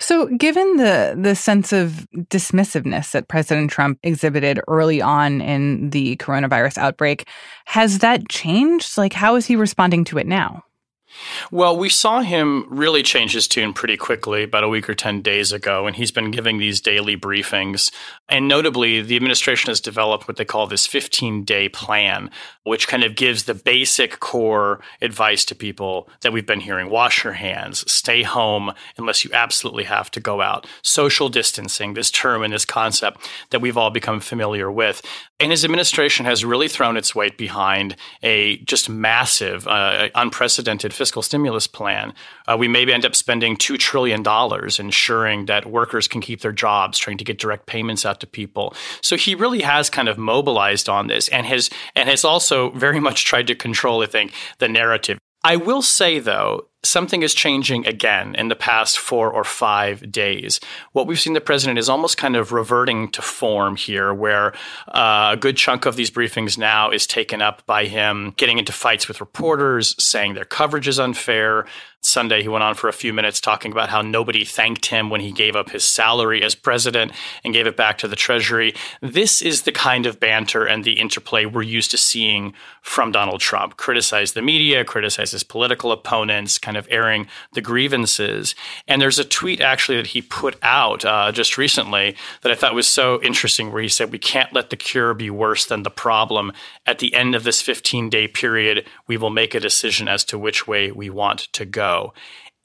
So, 0.00 0.26
given 0.28 0.76
the 0.76 1.18
the 1.20 1.34
sense 1.34 1.72
of 1.72 2.06
dismissiveness 2.14 3.12
that 3.12 3.28
President 3.28 3.70
Trump 3.70 3.98
exhibited 4.02 4.60
early 4.68 5.02
on 5.02 5.42
in 5.42 5.90
the 5.90 6.16
coronavirus 6.16 6.78
outbreak, 6.78 7.28
has 7.66 7.98
that 7.98 8.28
changed? 8.28 8.96
Like, 8.96 9.12
how 9.12 9.36
is 9.36 9.44
he 9.46 9.54
responding 9.54 10.04
to 10.04 10.18
it 10.18 10.26
now? 10.26 10.62
Well, 11.50 11.76
we 11.76 11.88
saw 11.88 12.20
him 12.20 12.66
really 12.68 13.02
change 13.02 13.32
his 13.32 13.48
tune 13.48 13.72
pretty 13.72 13.96
quickly 13.96 14.44
about 14.44 14.64
a 14.64 14.68
week 14.68 14.88
or 14.88 14.94
10 14.94 15.22
days 15.22 15.52
ago, 15.52 15.86
and 15.86 15.96
he's 15.96 16.10
been 16.10 16.30
giving 16.30 16.58
these 16.58 16.80
daily 16.80 17.16
briefings. 17.16 17.92
And 18.28 18.48
notably, 18.48 19.02
the 19.02 19.16
administration 19.16 19.68
has 19.70 19.80
developed 19.80 20.26
what 20.26 20.36
they 20.36 20.44
call 20.44 20.66
this 20.66 20.86
15 20.86 21.44
day 21.44 21.68
plan, 21.68 22.30
which 22.64 22.88
kind 22.88 23.04
of 23.04 23.14
gives 23.14 23.44
the 23.44 23.54
basic 23.54 24.20
core 24.20 24.80
advice 25.00 25.44
to 25.46 25.54
people 25.54 26.08
that 26.22 26.32
we've 26.32 26.46
been 26.46 26.60
hearing 26.60 26.90
wash 26.90 27.24
your 27.24 27.34
hands, 27.34 27.90
stay 27.90 28.22
home 28.22 28.72
unless 28.96 29.24
you 29.24 29.30
absolutely 29.32 29.84
have 29.84 30.10
to 30.10 30.20
go 30.20 30.40
out, 30.40 30.66
social 30.82 31.28
distancing, 31.28 31.94
this 31.94 32.10
term 32.10 32.42
and 32.42 32.52
this 32.52 32.64
concept 32.64 33.28
that 33.50 33.60
we've 33.60 33.76
all 33.76 33.90
become 33.90 34.20
familiar 34.20 34.70
with. 34.70 35.02
And 35.38 35.50
his 35.50 35.64
administration 35.64 36.24
has 36.26 36.44
really 36.44 36.68
thrown 36.68 36.96
its 36.96 37.14
weight 37.14 37.36
behind 37.36 37.96
a 38.22 38.56
just 38.58 38.88
massive, 38.88 39.68
uh, 39.68 40.08
unprecedented 40.14 40.94
fiscal 41.06 41.22
stimulus 41.22 41.68
plan. 41.68 42.12
Uh, 42.48 42.56
we 42.58 42.66
maybe 42.66 42.92
end 42.92 43.04
up 43.04 43.14
spending 43.14 43.56
$2 43.56 43.78
trillion 43.78 44.24
ensuring 44.80 45.46
that 45.46 45.64
workers 45.64 46.08
can 46.08 46.20
keep 46.20 46.40
their 46.40 46.50
jobs, 46.50 46.98
trying 46.98 47.16
to 47.16 47.22
get 47.22 47.38
direct 47.38 47.66
payments 47.66 48.04
out 48.04 48.18
to 48.18 48.26
people. 48.26 48.74
So 49.02 49.16
he 49.16 49.36
really 49.36 49.62
has 49.62 49.88
kind 49.88 50.08
of 50.08 50.18
mobilized 50.18 50.88
on 50.88 51.06
this 51.06 51.28
and 51.28 51.46
has, 51.46 51.70
and 51.94 52.08
has 52.08 52.24
also 52.24 52.70
very 52.70 52.98
much 52.98 53.24
tried 53.24 53.46
to 53.46 53.54
control, 53.54 54.02
I 54.02 54.06
think, 54.06 54.32
the 54.58 54.66
narrative. 54.68 55.16
I 55.44 55.54
will 55.54 55.82
say, 55.82 56.18
though, 56.18 56.66
something 56.84 57.22
is 57.22 57.34
changing 57.34 57.86
again 57.86 58.34
in 58.34 58.48
the 58.48 58.56
past 58.56 58.98
four 58.98 59.30
or 59.30 59.44
five 59.44 60.10
days. 60.10 60.60
What 60.92 61.06
we've 61.06 61.20
seen 61.20 61.32
the 61.32 61.40
president 61.40 61.78
is 61.78 61.88
almost 61.88 62.16
kind 62.16 62.36
of 62.36 62.52
reverting 62.52 63.10
to 63.10 63.22
form 63.22 63.76
here, 63.76 64.14
where 64.14 64.52
uh, 64.88 65.30
a 65.32 65.36
good 65.36 65.56
chunk 65.56 65.86
of 65.86 65.96
these 65.96 66.10
briefings 66.10 66.56
now 66.56 66.90
is 66.90 67.06
taken 67.06 67.42
up 67.42 67.64
by 67.66 67.86
him 67.86 68.34
getting 68.36 68.58
into 68.58 68.72
fights 68.72 69.08
with 69.08 69.20
reporters, 69.20 69.94
saying 70.02 70.34
their 70.34 70.44
coverage 70.44 70.88
is 70.88 70.98
unfair, 70.98 71.66
Sunday, 72.06 72.42
he 72.42 72.48
went 72.48 72.62
on 72.62 72.74
for 72.74 72.88
a 72.88 72.92
few 72.92 73.12
minutes 73.12 73.40
talking 73.40 73.72
about 73.72 73.88
how 73.88 74.00
nobody 74.00 74.44
thanked 74.44 74.86
him 74.86 75.10
when 75.10 75.20
he 75.20 75.32
gave 75.32 75.56
up 75.56 75.70
his 75.70 75.84
salary 75.84 76.42
as 76.42 76.54
president 76.54 77.12
and 77.44 77.52
gave 77.52 77.66
it 77.66 77.76
back 77.76 77.98
to 77.98 78.08
the 78.08 78.16
Treasury. 78.16 78.74
This 79.02 79.42
is 79.42 79.62
the 79.62 79.72
kind 79.72 80.06
of 80.06 80.20
banter 80.20 80.64
and 80.64 80.84
the 80.84 81.00
interplay 81.00 81.44
we're 81.44 81.62
used 81.62 81.90
to 81.90 81.98
seeing 81.98 82.54
from 82.80 83.12
Donald 83.12 83.40
Trump. 83.40 83.76
Criticize 83.76 84.32
the 84.32 84.42
media, 84.42 84.84
criticize 84.84 85.32
his 85.32 85.42
political 85.42 85.92
opponents, 85.92 86.58
kind 86.66 86.76
of 86.76 86.88
airing 86.90 87.28
the 87.52 87.60
grievances. 87.60 88.56
And 88.88 89.00
there's 89.00 89.20
a 89.20 89.24
tweet 89.24 89.60
actually 89.60 89.98
that 89.98 90.08
he 90.08 90.20
put 90.20 90.56
out 90.62 91.04
uh, 91.04 91.30
just 91.30 91.56
recently 91.56 92.16
that 92.42 92.50
I 92.50 92.56
thought 92.56 92.74
was 92.74 92.88
so 92.88 93.22
interesting, 93.22 93.70
where 93.70 93.82
he 93.82 93.88
said, 93.88 94.10
We 94.10 94.18
can't 94.18 94.52
let 94.52 94.70
the 94.70 94.76
cure 94.76 95.14
be 95.14 95.30
worse 95.30 95.64
than 95.64 95.84
the 95.84 95.90
problem. 95.90 96.52
At 96.84 96.98
the 96.98 97.14
end 97.14 97.36
of 97.36 97.44
this 97.44 97.62
15 97.62 98.10
day 98.10 98.26
period, 98.26 98.84
we 99.06 99.16
will 99.16 99.30
make 99.30 99.54
a 99.54 99.60
decision 99.60 100.08
as 100.08 100.24
to 100.24 100.38
which 100.38 100.66
way 100.66 100.90
we 100.90 101.08
want 101.08 101.52
to 101.52 101.64
go. 101.64 102.12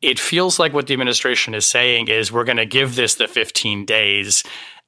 It 0.02 0.20
feels 0.20 0.58
like 0.58 0.74
what 0.74 0.88
the 0.88 0.94
administration 0.94 1.54
is 1.54 1.68
saying 1.68 2.08
is 2.08 2.32
we're 2.32 2.44
going 2.44 2.58
to 2.58 2.66
give 2.66 2.96
this 2.96 3.14
the 3.14 3.28
15 3.28 3.86
days 3.86 4.44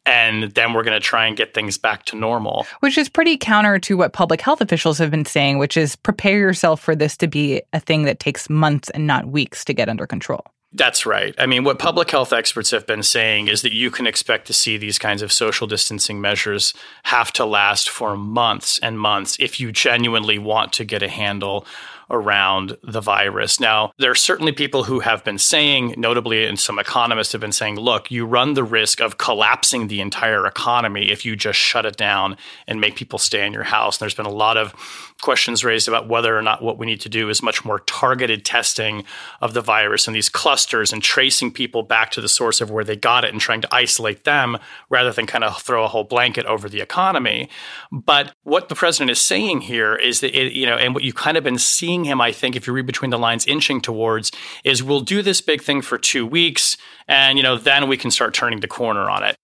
and 0.06 0.52
then 0.54 0.74
we're 0.74 0.84
going 0.84 1.00
to 1.00 1.06
try 1.06 1.26
and 1.26 1.38
get 1.38 1.54
things 1.54 1.78
back 1.78 2.06
to 2.06 2.16
normal. 2.16 2.66
Which 2.80 2.98
is 2.98 3.10
pretty 3.10 3.38
counter 3.38 3.80
to 3.80 3.98
what 3.98 4.14
public 4.14 4.42
health 4.42 4.62
officials 4.62 4.98
have 4.98 5.12
been 5.12 5.26
saying, 5.26 5.58
which 5.58 5.78
is 5.78 5.96
prepare 5.96 6.38
yourself 6.38 6.82
for 6.82 6.96
this 6.96 7.16
to 7.18 7.28
be 7.28 7.62
a 7.72 7.80
thing 7.80 8.04
that 8.04 8.20
takes 8.20 8.50
months 8.50 8.90
and 8.90 9.08
not 9.08 9.28
weeks 9.28 9.64
to 9.66 9.74
get 9.74 9.90
under 9.90 10.06
control. 10.06 10.46
That's 10.76 11.06
right. 11.06 11.36
I 11.38 11.46
mean, 11.46 11.64
what 11.64 11.78
public 11.78 12.10
health 12.10 12.34
experts 12.34 12.72
have 12.72 12.88
been 12.88 13.04
saying 13.04 13.48
is 13.48 13.62
that 13.62 13.74
you 13.74 13.92
can 13.92 14.08
expect 14.08 14.48
to 14.48 14.54
see 14.54 14.76
these 14.76 14.98
kinds 14.98 15.22
of 15.22 15.32
social 15.32 15.68
distancing 15.68 16.20
measures 16.20 16.74
have 17.04 17.32
to 17.34 17.46
last 17.46 17.90
for 17.90 18.18
months 18.18 18.80
and 18.80 19.00
months 19.00 19.38
if 19.40 19.60
you 19.60 19.72
genuinely 19.72 20.40
want 20.40 20.74
to 20.74 20.84
get 20.84 21.04
a 21.04 21.08
handle 21.08 21.68
around 22.10 22.78
the 22.84 23.02
virus. 23.02 23.60
Now, 23.60 23.92
there 23.98 24.12
are 24.12 24.16
certainly 24.16 24.52
people 24.52 24.84
who 24.84 25.00
have 25.00 25.24
been 25.24 25.38
saying, 25.38 25.96
notably, 25.98 26.46
and 26.46 26.60
some 26.60 26.80
economists 26.80 27.32
have 27.32 27.42
been 27.42 27.52
saying, 27.52 27.76
look, 27.76 28.12
you 28.12 28.26
run 28.26 28.54
the 28.54 28.64
risk 28.64 29.02
of 29.02 29.18
collapsing 29.18 29.88
the 29.88 30.02
entire 30.02 30.46
economy 30.46 31.12
if 31.12 31.26
you 31.26 31.36
just 31.36 31.60
shut 31.60 31.86
it 31.86 31.98
down 31.98 32.38
and 32.68 32.82
make 32.82 32.96
people 32.96 33.20
stay 33.20 33.46
in 33.46 33.54
your 33.54 33.64
house. 33.64 33.98
And 33.98 34.02
there's 34.02 34.16
been 34.16 34.26
a 34.26 34.30
lot 34.30 34.58
of 34.58 34.74
questions 35.22 35.64
raised 35.64 35.88
about 35.88 36.10
whether 36.10 36.38
or 36.38 36.42
not 36.42 36.62
what 36.62 36.78
we 36.78 36.86
need 36.86 37.00
to 37.00 37.10
do 37.10 37.30
is 37.30 37.42
much 37.42 37.64
more 37.64 37.80
targeted 37.80 38.44
testing 38.44 39.06
of 39.40 39.54
the 39.54 39.62
virus 39.62 40.06
and 40.06 40.16
these 40.16 40.28
clusters 40.28 40.92
and 40.92 41.02
tracing 41.02 41.52
people 41.52 41.82
back 41.82 42.12
to 42.12 42.20
the 42.20 42.28
source 42.28 42.60
of 42.60 42.70
where 42.70 42.84
they 42.84 42.96
got 42.96 43.24
it 43.24 43.32
and 43.32 43.40
trying 43.40 43.62
to 43.62 43.74
isolate 43.74 44.26
them 44.26 44.58
rather 44.90 45.14
than 45.14 45.26
kind 45.26 45.46
of 45.46 45.62
throw 45.62 45.86
a 45.86 45.88
whole 45.88 46.04
blanket 46.04 46.46
over 46.46 46.68
the 46.68 46.82
economy. 46.82 47.50
But 47.92 48.34
what 48.44 48.68
the 48.68 48.76
president 48.76 49.12
is 49.12 49.22
saying 49.22 49.62
here 49.62 49.96
is 49.96 50.20
that, 50.20 50.38
it, 50.38 50.54
you 50.54 50.66
know, 50.66 50.76
and 50.76 50.94
what 50.94 51.04
you've 51.04 51.16
kind 51.16 51.38
of 51.38 51.44
been 51.44 51.58
seeing 51.58 51.93
him, 52.02 52.20
I 52.20 52.32
think, 52.32 52.56
if 52.56 52.68
you 52.68 52.74
read 52.74 52.86
between 52.86 53.12
the 53.12 53.20
lines, 53.20 53.46
inching 53.46 53.82
towards 53.82 54.32
is 54.64 54.82
we'll 54.82 55.02
do 55.02 55.22
this 55.22 55.42
big 55.42 55.62
thing 55.62 55.82
for 55.82 55.98
two 55.98 56.26
weeks 56.26 56.78
and, 57.08 57.38
you 57.38 57.44
know, 57.44 57.58
then 57.58 57.88
we 57.88 57.98
can 57.98 58.12
start 58.12 58.34
turning 58.34 58.60
the 58.60 58.68
corner 58.68 59.10
on 59.10 59.24
it. 59.24 59.36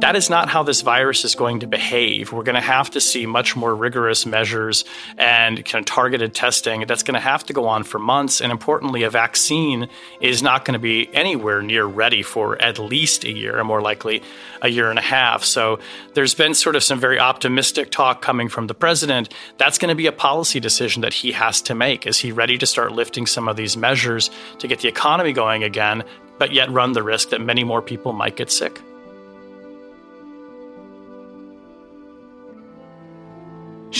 That 0.00 0.14
is 0.14 0.28
not 0.28 0.50
how 0.50 0.62
this 0.62 0.82
virus 0.82 1.24
is 1.24 1.34
going 1.34 1.60
to 1.60 1.66
behave. 1.66 2.30
We're 2.30 2.42
going 2.42 2.54
to 2.54 2.60
have 2.60 2.90
to 2.90 3.00
see 3.00 3.24
much 3.24 3.56
more 3.56 3.74
rigorous 3.74 4.26
measures 4.26 4.84
and 5.16 5.64
kind 5.64 5.82
of 5.82 5.86
targeted 5.86 6.34
testing. 6.34 6.86
That's 6.86 7.02
going 7.02 7.14
to 7.14 7.20
have 7.20 7.44
to 7.46 7.54
go 7.54 7.66
on 7.66 7.82
for 7.82 7.98
months. 7.98 8.42
And 8.42 8.52
importantly, 8.52 9.04
a 9.04 9.10
vaccine 9.10 9.88
is 10.20 10.42
not 10.42 10.66
going 10.66 10.74
to 10.74 10.78
be 10.78 11.08
anywhere 11.14 11.62
near 11.62 11.86
ready 11.86 12.22
for 12.22 12.60
at 12.60 12.78
least 12.78 13.24
a 13.24 13.32
year, 13.32 13.58
or 13.58 13.64
more 13.64 13.80
likely 13.80 14.22
a 14.60 14.68
year 14.68 14.90
and 14.90 14.98
a 14.98 15.02
half. 15.02 15.42
So 15.44 15.78
there's 16.12 16.34
been 16.34 16.52
sort 16.52 16.76
of 16.76 16.84
some 16.84 17.00
very 17.00 17.18
optimistic 17.18 17.90
talk 17.90 18.20
coming 18.20 18.50
from 18.50 18.66
the 18.66 18.74
president. 18.74 19.32
That's 19.56 19.78
going 19.78 19.88
to 19.88 19.94
be 19.94 20.06
a 20.06 20.12
policy 20.12 20.60
decision 20.60 21.00
that 21.02 21.14
he 21.14 21.32
has 21.32 21.62
to 21.62 21.74
make. 21.74 22.06
Is 22.06 22.18
he 22.18 22.32
ready 22.32 22.58
to 22.58 22.66
start 22.66 22.92
lifting 22.92 23.24
some 23.24 23.48
of 23.48 23.56
these 23.56 23.78
measures 23.78 24.30
to 24.58 24.68
get 24.68 24.80
the 24.80 24.88
economy 24.88 25.32
going 25.32 25.64
again, 25.64 26.04
but 26.38 26.52
yet 26.52 26.70
run 26.70 26.92
the 26.92 27.02
risk 27.02 27.30
that 27.30 27.40
many 27.40 27.64
more 27.64 27.80
people 27.80 28.12
might 28.12 28.36
get 28.36 28.50
sick? 28.50 28.78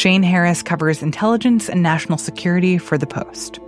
Shane 0.06 0.22
Harris 0.22 0.62
covers 0.62 1.02
intelligence 1.02 1.68
and 1.68 1.82
national 1.82 2.16
security 2.16 2.78
for 2.78 2.96
The 2.96 3.08
Post. 3.08 3.58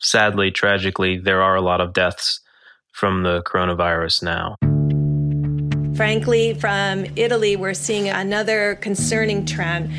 Sadly, 0.00 0.50
tragically, 0.50 1.18
there 1.18 1.40
are 1.40 1.54
a 1.54 1.60
lot 1.60 1.80
of 1.80 1.92
deaths 1.92 2.40
from 2.90 3.22
the 3.22 3.44
coronavirus 3.44 4.24
now. 4.24 4.56
Frankly, 5.94 6.54
from 6.54 7.06
Italy, 7.14 7.54
we're 7.54 7.74
seeing 7.74 8.08
another 8.08 8.74
concerning 8.80 9.46
trend 9.46 9.92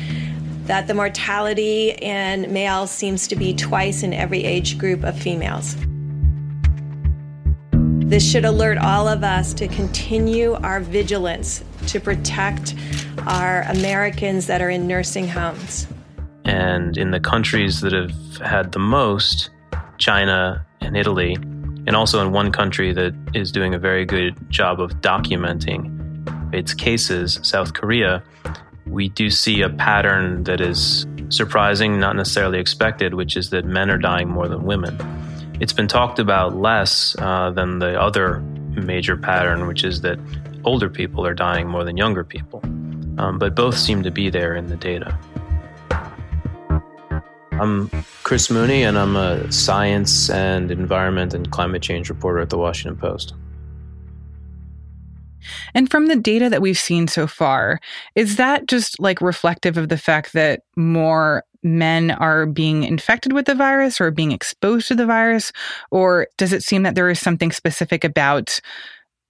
that 0.66 0.86
the 0.86 0.94
mortality 0.94 1.90
in 1.90 2.52
males 2.52 2.90
seems 2.90 3.28
to 3.28 3.36
be 3.36 3.54
twice 3.54 4.02
in 4.02 4.12
every 4.12 4.44
age 4.44 4.78
group 4.78 5.04
of 5.04 5.18
females. 5.18 5.76
This 8.06 8.30
should 8.30 8.44
alert 8.44 8.78
all 8.78 9.08
of 9.08 9.24
us 9.24 9.52
to 9.54 9.68
continue 9.68 10.54
our 10.54 10.80
vigilance 10.80 11.64
to 11.86 12.00
protect 12.00 12.74
our 13.26 13.62
Americans 13.62 14.46
that 14.46 14.62
are 14.62 14.70
in 14.70 14.86
nursing 14.86 15.26
homes. 15.28 15.86
And 16.44 16.96
in 16.96 17.10
the 17.10 17.20
countries 17.20 17.80
that 17.80 17.92
have 17.92 18.12
had 18.38 18.72
the 18.72 18.78
most, 18.78 19.50
China 19.98 20.64
and 20.80 20.96
Italy, 20.96 21.34
and 21.86 21.96
also 21.96 22.20
in 22.20 22.32
one 22.32 22.52
country 22.52 22.92
that 22.92 23.14
is 23.34 23.50
doing 23.50 23.74
a 23.74 23.78
very 23.78 24.04
good 24.04 24.34
job 24.50 24.80
of 24.80 24.92
documenting 25.00 25.90
its 26.54 26.72
cases, 26.72 27.40
South 27.42 27.74
Korea, 27.74 28.22
we 28.86 29.08
do 29.08 29.30
see 29.30 29.62
a 29.62 29.70
pattern 29.70 30.44
that 30.44 30.60
is 30.60 31.06
surprising, 31.30 31.98
not 31.98 32.16
necessarily 32.16 32.58
expected, 32.58 33.14
which 33.14 33.36
is 33.36 33.50
that 33.50 33.64
men 33.64 33.90
are 33.90 33.98
dying 33.98 34.28
more 34.28 34.48
than 34.48 34.64
women. 34.64 34.98
It's 35.60 35.72
been 35.72 35.88
talked 35.88 36.18
about 36.18 36.56
less 36.56 37.16
uh, 37.18 37.50
than 37.50 37.78
the 37.78 38.00
other 38.00 38.40
major 38.70 39.16
pattern, 39.16 39.66
which 39.66 39.84
is 39.84 40.00
that 40.02 40.18
older 40.64 40.90
people 40.90 41.26
are 41.26 41.34
dying 41.34 41.68
more 41.68 41.84
than 41.84 41.96
younger 41.96 42.24
people. 42.24 42.60
Um, 43.18 43.38
but 43.38 43.54
both 43.54 43.78
seem 43.78 44.02
to 44.02 44.10
be 44.10 44.30
there 44.30 44.54
in 44.54 44.66
the 44.66 44.76
data. 44.76 45.16
I'm 47.52 47.88
Chris 48.24 48.50
Mooney, 48.50 48.82
and 48.82 48.98
I'm 48.98 49.14
a 49.14 49.50
science 49.52 50.28
and 50.28 50.72
environment 50.72 51.34
and 51.34 51.50
climate 51.52 51.82
change 51.82 52.08
reporter 52.08 52.40
at 52.40 52.50
the 52.50 52.58
Washington 52.58 52.98
Post. 52.98 53.34
And 55.74 55.90
from 55.90 56.06
the 56.06 56.16
data 56.16 56.48
that 56.50 56.62
we've 56.62 56.78
seen 56.78 57.08
so 57.08 57.26
far, 57.26 57.80
is 58.14 58.36
that 58.36 58.66
just 58.66 59.00
like 59.00 59.20
reflective 59.20 59.76
of 59.76 59.88
the 59.88 59.98
fact 59.98 60.32
that 60.32 60.62
more 60.76 61.44
men 61.62 62.10
are 62.10 62.46
being 62.46 62.84
infected 62.84 63.32
with 63.32 63.46
the 63.46 63.54
virus 63.54 64.00
or 64.00 64.10
being 64.10 64.32
exposed 64.32 64.88
to 64.88 64.94
the 64.94 65.06
virus? 65.06 65.52
Or 65.90 66.28
does 66.36 66.52
it 66.52 66.62
seem 66.62 66.82
that 66.82 66.94
there 66.94 67.08
is 67.08 67.18
something 67.18 67.50
specific 67.52 68.04
about 68.04 68.60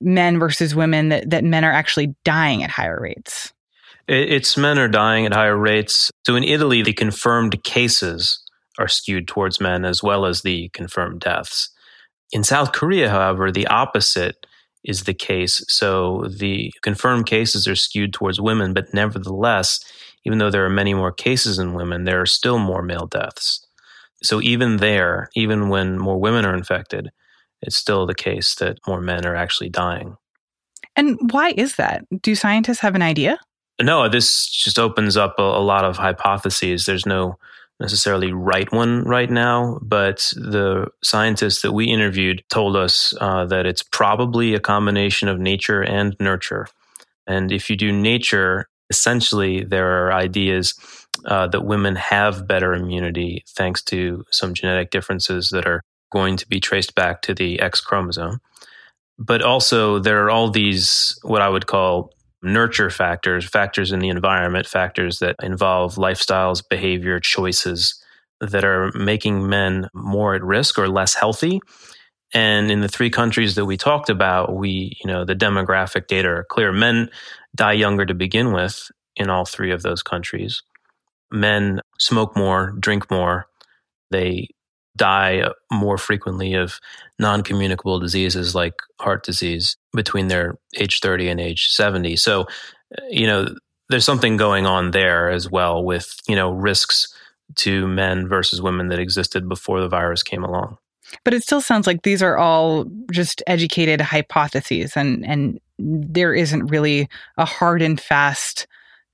men 0.00 0.38
versus 0.38 0.74
women 0.74 1.08
that, 1.08 1.30
that 1.30 1.44
men 1.44 1.64
are 1.64 1.72
actually 1.72 2.14
dying 2.24 2.62
at 2.62 2.70
higher 2.70 2.98
rates? 3.00 3.52
It's 4.06 4.56
men 4.56 4.78
are 4.78 4.88
dying 4.88 5.24
at 5.24 5.32
higher 5.32 5.56
rates. 5.56 6.10
So 6.26 6.36
in 6.36 6.44
Italy, 6.44 6.82
the 6.82 6.92
confirmed 6.92 7.64
cases 7.64 8.42
are 8.78 8.88
skewed 8.88 9.28
towards 9.28 9.60
men 9.60 9.84
as 9.84 10.02
well 10.02 10.26
as 10.26 10.42
the 10.42 10.68
confirmed 10.70 11.20
deaths. 11.20 11.70
In 12.32 12.44
South 12.44 12.72
Korea, 12.72 13.08
however, 13.08 13.50
the 13.50 13.68
opposite 13.68 14.46
is 14.84 15.04
the 15.04 15.14
case. 15.14 15.64
So 15.68 16.26
the 16.28 16.72
confirmed 16.82 17.26
cases 17.26 17.66
are 17.66 17.76
skewed 17.76 18.12
towards 18.12 18.40
women, 18.40 18.74
but 18.74 18.92
nevertheless, 18.92 19.80
even 20.24 20.38
though 20.38 20.50
there 20.50 20.64
are 20.64 20.70
many 20.70 20.94
more 20.94 21.12
cases 21.12 21.58
in 21.58 21.74
women, 21.74 22.04
there 22.04 22.20
are 22.20 22.26
still 22.26 22.58
more 22.58 22.82
male 22.82 23.06
deaths. 23.06 23.66
So 24.22 24.40
even 24.40 24.78
there, 24.78 25.28
even 25.34 25.68
when 25.68 25.98
more 25.98 26.18
women 26.18 26.44
are 26.44 26.54
infected, 26.54 27.10
it's 27.60 27.76
still 27.76 28.06
the 28.06 28.14
case 28.14 28.54
that 28.56 28.78
more 28.86 29.00
men 29.00 29.26
are 29.26 29.36
actually 29.36 29.70
dying. 29.70 30.16
And 30.96 31.18
why 31.32 31.54
is 31.56 31.76
that? 31.76 32.04
Do 32.22 32.34
scientists 32.34 32.80
have 32.80 32.94
an 32.94 33.02
idea? 33.02 33.38
No, 33.82 34.08
this 34.08 34.46
just 34.48 34.78
opens 34.78 35.16
up 35.16 35.34
a, 35.38 35.42
a 35.42 35.64
lot 35.64 35.84
of 35.84 35.96
hypotheses. 35.96 36.86
There's 36.86 37.06
no 37.06 37.38
necessarily 37.80 38.32
right 38.32 38.70
one 38.72 39.02
right 39.04 39.30
now, 39.30 39.78
but 39.82 40.32
the 40.36 40.86
scientists 41.02 41.62
that 41.62 41.72
we 41.72 41.86
interviewed 41.86 42.44
told 42.48 42.76
us 42.76 43.14
uh, 43.20 43.44
that 43.46 43.66
it's 43.66 43.82
probably 43.82 44.54
a 44.54 44.60
combination 44.60 45.28
of 45.28 45.40
nature 45.40 45.82
and 45.82 46.16
nurture. 46.20 46.66
And 47.26 47.50
if 47.50 47.68
you 47.68 47.76
do 47.76 47.90
nature, 47.92 48.68
essentially 48.90 49.64
there 49.64 50.06
are 50.06 50.12
ideas 50.12 50.74
uh, 51.26 51.48
that 51.48 51.64
women 51.64 51.96
have 51.96 52.46
better 52.46 52.74
immunity 52.74 53.44
thanks 53.48 53.82
to 53.82 54.24
some 54.30 54.54
genetic 54.54 54.90
differences 54.90 55.50
that 55.50 55.66
are 55.66 55.82
going 56.12 56.36
to 56.36 56.48
be 56.48 56.60
traced 56.60 56.94
back 56.94 57.22
to 57.22 57.34
the 57.34 57.60
X 57.60 57.80
chromosome. 57.80 58.40
But 59.18 59.42
also, 59.42 59.98
there 60.00 60.24
are 60.24 60.30
all 60.30 60.50
these, 60.50 61.18
what 61.22 61.40
I 61.40 61.48
would 61.48 61.66
call 61.66 62.13
nurture 62.44 62.90
factors, 62.90 63.44
factors 63.48 63.92
in 63.92 64.00
the 64.00 64.08
environment, 64.08 64.66
factors 64.66 65.18
that 65.18 65.36
involve 65.42 65.96
lifestyles, 65.96 66.62
behavior, 66.68 67.18
choices 67.20 68.00
that 68.40 68.64
are 68.64 68.92
making 68.94 69.48
men 69.48 69.88
more 69.94 70.34
at 70.34 70.42
risk 70.42 70.78
or 70.78 70.88
less 70.88 71.14
healthy. 71.14 71.60
And 72.32 72.70
in 72.70 72.80
the 72.80 72.88
three 72.88 73.10
countries 73.10 73.54
that 73.54 73.64
we 73.64 73.76
talked 73.76 74.10
about, 74.10 74.54
we, 74.54 74.96
you 75.02 75.10
know, 75.10 75.24
the 75.24 75.36
demographic 75.36 76.08
data 76.08 76.28
are 76.28 76.44
clear. 76.44 76.72
Men 76.72 77.08
die 77.54 77.72
younger 77.72 78.04
to 78.04 78.14
begin 78.14 78.52
with 78.52 78.90
in 79.16 79.30
all 79.30 79.44
three 79.44 79.70
of 79.70 79.82
those 79.82 80.02
countries. 80.02 80.62
Men 81.30 81.80
smoke 81.98 82.36
more, 82.36 82.72
drink 82.80 83.10
more. 83.10 83.46
They 84.10 84.48
die 84.96 85.48
more 85.72 85.98
frequently 85.98 86.54
of 86.54 86.78
non 87.18 87.42
communicable 87.42 87.98
diseases 87.98 88.54
like 88.54 88.74
heart 89.00 89.24
disease 89.24 89.76
between 89.94 90.28
their 90.28 90.58
age 90.76 91.00
30 91.00 91.28
and 91.28 91.40
age 91.40 91.68
70. 91.68 92.16
So, 92.16 92.42
uh, 92.42 93.04
you 93.10 93.26
know, 93.26 93.54
there's 93.88 94.04
something 94.04 94.36
going 94.36 94.66
on 94.66 94.92
there 94.92 95.30
as 95.30 95.50
well 95.50 95.84
with, 95.84 96.16
you 96.28 96.36
know, 96.36 96.50
risks 96.50 97.14
to 97.56 97.86
men 97.86 98.28
versus 98.28 98.62
women 98.62 98.88
that 98.88 98.98
existed 98.98 99.48
before 99.48 99.80
the 99.80 99.88
virus 99.88 100.22
came 100.22 100.44
along. 100.44 100.78
But 101.24 101.34
it 101.34 101.42
still 101.42 101.60
sounds 101.60 101.86
like 101.86 102.02
these 102.02 102.22
are 102.22 102.36
all 102.36 102.86
just 103.12 103.42
educated 103.46 104.00
hypotheses 104.00 104.96
and 104.96 105.24
and 105.24 105.60
there 105.78 106.32
isn't 106.32 106.66
really 106.66 107.08
a 107.36 107.44
hard 107.44 107.82
and 107.82 108.00
fast 108.00 108.66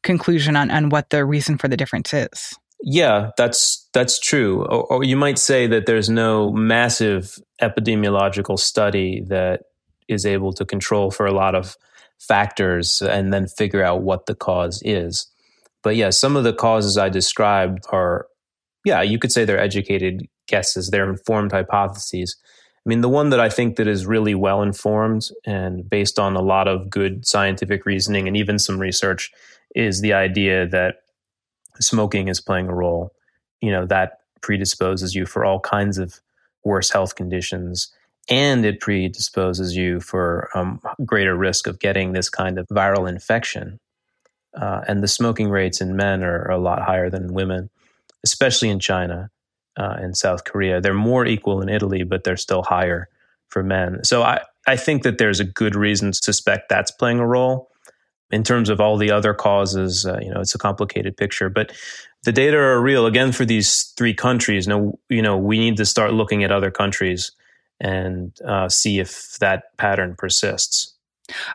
conclusion 0.03 0.57
on, 0.57 0.71
on 0.71 0.89
what 0.89 1.11
the 1.11 1.25
reason 1.25 1.59
for 1.59 1.69
the 1.69 1.77
difference 1.77 2.13
is. 2.15 2.59
Yeah, 2.83 3.31
that's 3.37 3.89
that's 3.93 4.19
true. 4.19 4.65
Or, 4.65 4.85
or, 4.85 5.05
you 5.05 5.17
might 5.17 5.39
say 5.39 5.67
that 5.67 5.87
there's 5.87 6.09
no 6.09 6.51
massive 6.51 7.39
epidemiological 7.61 8.59
study 8.59 9.23
that 9.29 9.63
is 10.09 10.25
able 10.25 10.53
to 10.55 10.65
control 10.65 11.11
for 11.11 11.27
a 11.27 11.35
lot 11.35 11.55
of 11.55 11.77
factors 12.19 13.03
and 13.03 13.33
then 13.33 13.47
figure 13.47 13.85
out 13.85 14.03
what 14.03 14.27
the 14.27 14.35
cause 14.35 14.83
is. 14.85 15.27
But 15.83 15.97
yeah, 15.97 16.11
some 16.11 16.37
of 16.37 16.45
the 16.45 16.53
causes 16.53 16.99
I 16.99 17.09
described 17.09 17.85
are, 17.91 18.27
yeah, 18.85 19.03
you 19.03 19.19
could 19.19 19.33
say 19.33 19.45
they're 19.45 19.61
educated 19.61 20.27
guesses, 20.47 20.89
they're 20.89 21.09
informed 21.09 21.53
hypotheses. 21.53 22.37
I 22.85 22.89
mean, 22.89 23.03
the 23.03 23.09
one 23.09 23.31
that 23.31 23.41
I 23.41 23.51
think 23.51 23.77
that 23.77 23.87
is 23.87 24.07
really 24.07 24.35
well 24.35 24.63
informed 24.63 25.29
and 25.45 25.89
based 25.89 26.19
on 26.19 26.35
a 26.35 26.43
lot 26.43 26.67
of 26.67 26.89
good 26.89 27.27
scientific 27.27 27.85
reasoning 27.85 28.27
and 28.27 28.37
even 28.37 28.59
some 28.59 28.79
research 28.79 29.31
is 29.75 30.01
the 30.01 30.15
idea 30.15 30.67
that 30.69 30.97
smoking 31.81 32.29
is 32.29 32.41
playing 32.41 32.69
a 32.69 32.75
role. 32.75 33.13
You 33.61 33.73
know, 33.73 33.87
that 33.87 34.21
predisposes 34.41 35.15
you 35.15 35.27
for 35.27 35.45
all 35.45 35.61
kinds 35.61 35.99
of 35.99 36.21
worse 36.65 36.91
health 36.91 37.15
conditions 37.15 37.93
and 38.31 38.65
it 38.65 38.81
predisposes 38.81 39.77
you 39.77 40.01
for 40.01 40.49
um, 40.55 40.81
greater 41.05 41.37
risk 41.37 41.67
of 41.67 41.81
getting 41.81 42.13
this 42.13 42.29
kind 42.29 42.59
of 42.59 42.67
viral 42.69 43.09
infection. 43.09 43.81
Uh, 44.55 44.83
and 44.87 45.03
the 45.03 45.09
smoking 45.09 45.49
rates 45.49 45.81
in 45.81 45.97
men 45.97 46.23
are, 46.23 46.51
a 46.51 46.59
lot 46.59 46.83
higher 46.83 47.11
than 47.11 47.25
in 47.25 47.35
women, 47.35 47.71
especially 48.25 48.69
in 48.69 48.79
China 48.79 49.31
uh, 49.77 49.97
and 49.99 50.17
South 50.17 50.45
Korea. 50.45 50.81
They're 50.81 50.95
more 50.95 51.27
equal 51.27 51.61
in 51.61 51.69
Italy, 51.69 52.03
but 52.05 52.25
they're 52.25 52.37
still 52.37 52.63
higher 52.63 53.09
for 53.49 53.63
men. 53.63 54.05
So 54.05 54.23
I, 54.23 54.43
I 54.67 54.77
think 54.77 55.03
that 55.03 55.19
there's 55.19 55.41
a 55.41 55.45
good 55.45 55.75
reason 55.75 56.13
to 56.13 56.19
suspect 56.19 56.69
that's 56.69 56.91
playing 56.91 57.19
a 57.19 57.27
role. 57.27 57.70
In 58.31 58.45
terms 58.45 58.69
of 58.69 58.81
all 58.81 58.97
the 58.97 59.11
other 59.11 59.35
causes, 59.35 60.07
uh, 60.07 60.19
you 60.23 60.33
know, 60.33 60.41
it's 60.41 60.55
a 60.55 60.59
complicated 60.59 61.17
picture, 61.17 61.49
but 61.49 61.73
the 62.23 62.33
data 62.33 62.57
are 62.57 62.81
real. 62.81 63.07
Again, 63.07 63.33
for 63.33 63.45
these 63.45 63.93
three 63.97 64.15
countries, 64.15 64.69
no, 64.69 64.99
you 65.09 65.23
know, 65.23 65.37
we 65.37 65.59
need 65.59 65.77
to 65.79 65.87
start 65.87 66.13
looking 66.13 66.45
at 66.45 66.53
other 66.53 66.71
countries 66.71 67.33
and 67.81 68.33
uh, 68.47 68.69
see 68.69 68.99
if 68.99 69.37
that 69.39 69.77
pattern 69.79 70.15
persists. 70.17 70.95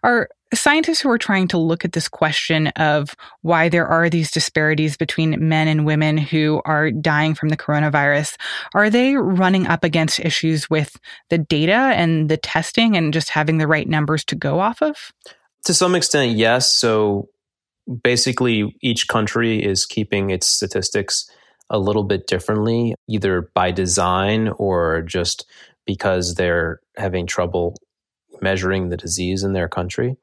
Are 0.04 0.30
scientists 0.54 1.02
who 1.02 1.10
are 1.10 1.18
trying 1.18 1.48
to 1.50 1.58
look 1.58 1.86
at 1.86 1.92
this 1.92 2.08
question 2.08 2.68
of 2.70 3.16
why 3.42 3.70
there 3.70 3.88
are 3.88 4.10
these 4.10 4.32
disparities 4.32 4.98
between 4.98 5.48
men 5.48 5.68
and 5.68 5.86
women 5.86 6.18
who 6.18 6.62
are 6.66 6.92
dying 6.92 7.36
from 7.36 7.50
the 7.50 7.58
coronavirus, 7.58 8.36
are 8.74 8.90
they 8.90 9.16
running 9.16 9.68
up 9.68 9.84
against 9.84 10.20
issues 10.20 10.70
with 10.70 10.98
the 11.30 11.38
data 11.38 11.74
and 11.74 12.30
the 12.30 12.38
testing 12.38 12.96
and 12.96 13.14
just 13.14 13.30
having 13.30 13.58
the 13.58 13.68
right 13.68 13.88
numbers 13.88 14.24
to 14.26 14.36
go 14.36 14.60
off 14.60 14.82
of? 14.82 15.12
To 15.66 15.74
some 15.74 15.96
extent, 15.96 16.38
yes. 16.38 16.72
So 16.72 17.30
basically, 18.04 18.76
each 18.82 19.08
country 19.08 19.64
is 19.64 19.86
keeping 19.86 20.30
its 20.30 20.48
statistics 20.48 21.30
a 21.70 21.80
little 21.80 22.04
bit 22.04 22.28
differently, 22.28 22.96
either 23.10 23.50
by 23.54 23.72
design 23.72 24.50
or 24.58 25.02
just 25.02 25.46
because 25.86 26.36
they're 26.36 26.80
having 26.98 27.26
trouble 27.26 27.76
measuring 28.42 28.90
the 28.90 28.98
disease 28.98 29.44
in 29.44 29.54
their 29.54 29.68
country. 29.68 30.18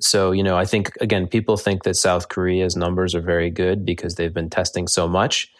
So, 0.00 0.32
you 0.32 0.42
know, 0.42 0.56
I 0.56 0.64
think, 0.64 0.92
again, 1.00 1.26
people 1.26 1.58
think 1.58 1.82
that 1.82 1.96
South 1.96 2.30
Korea's 2.30 2.74
numbers 2.74 3.14
are 3.14 3.20
very 3.20 3.50
good 3.50 3.84
because 3.84 4.14
they've 4.14 4.32
been 4.32 4.48
testing 4.48 4.88
so 4.88 5.06
much. 5.06 5.52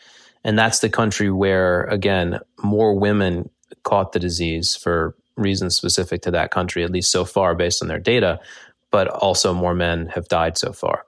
And 0.44 0.58
that's 0.58 0.78
the 0.78 0.88
country 0.88 1.30
where, 1.30 1.84
again, 1.84 2.40
more 2.62 2.98
women 2.98 3.50
caught 3.82 4.12
the 4.12 4.18
disease 4.18 4.74
for 4.74 5.14
reasons 5.36 5.76
specific 5.76 6.22
to 6.22 6.30
that 6.30 6.50
country, 6.50 6.84
at 6.84 6.90
least 6.90 7.10
so 7.10 7.26
far 7.26 7.54
based 7.54 7.82
on 7.82 7.88
their 7.88 7.98
data, 7.98 8.40
but 8.90 9.08
also 9.08 9.54
more 9.54 9.74
men 9.74 10.06
have 10.08 10.28
died 10.28 10.58
so 10.58 10.72
far. 10.72 11.04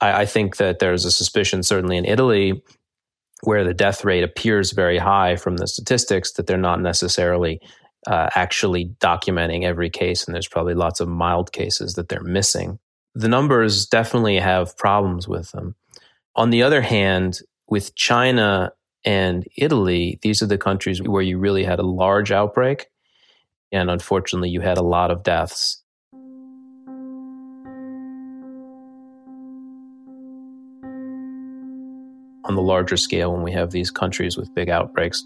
I, 0.00 0.22
I 0.22 0.26
think 0.26 0.56
that 0.56 0.78
there's 0.78 1.04
a 1.04 1.12
suspicion, 1.12 1.62
certainly 1.62 1.96
in 1.96 2.04
Italy, 2.04 2.62
where 3.42 3.64
the 3.64 3.74
death 3.74 4.04
rate 4.04 4.22
appears 4.22 4.72
very 4.72 4.98
high 4.98 5.36
from 5.36 5.56
the 5.56 5.66
statistics 5.66 6.32
that 6.32 6.46
they're 6.46 6.56
not 6.56 6.80
necessarily 6.80 7.60
uh, 8.06 8.28
actually 8.34 8.86
documenting 9.00 9.64
every 9.64 9.90
case, 9.90 10.24
and 10.24 10.34
there's 10.34 10.48
probably 10.48 10.74
lots 10.74 11.00
of 11.00 11.08
mild 11.08 11.52
cases 11.52 11.94
that 11.94 12.08
they're 12.08 12.22
missing. 12.22 12.78
The 13.14 13.28
numbers 13.28 13.86
definitely 13.86 14.38
have 14.38 14.76
problems 14.76 15.28
with 15.28 15.50
them. 15.52 15.76
On 16.34 16.50
the 16.50 16.62
other 16.62 16.80
hand, 16.80 17.40
with 17.68 17.94
China 17.94 18.72
and 19.04 19.46
Italy, 19.56 20.18
these 20.22 20.42
are 20.42 20.46
the 20.46 20.58
countries 20.58 21.02
where 21.02 21.22
you 21.22 21.38
really 21.38 21.64
had 21.64 21.78
a 21.78 21.86
large 21.86 22.32
outbreak, 22.32 22.86
and 23.70 23.90
unfortunately, 23.90 24.50
you 24.50 24.60
had 24.60 24.78
a 24.78 24.82
lot 24.82 25.10
of 25.10 25.22
deaths. 25.22 25.81
On 32.52 32.56
the 32.56 32.62
larger 32.62 32.98
scale 32.98 33.32
when 33.32 33.42
we 33.42 33.52
have 33.52 33.70
these 33.70 33.90
countries 33.90 34.36
with 34.36 34.54
big 34.54 34.68
outbreaks. 34.68 35.24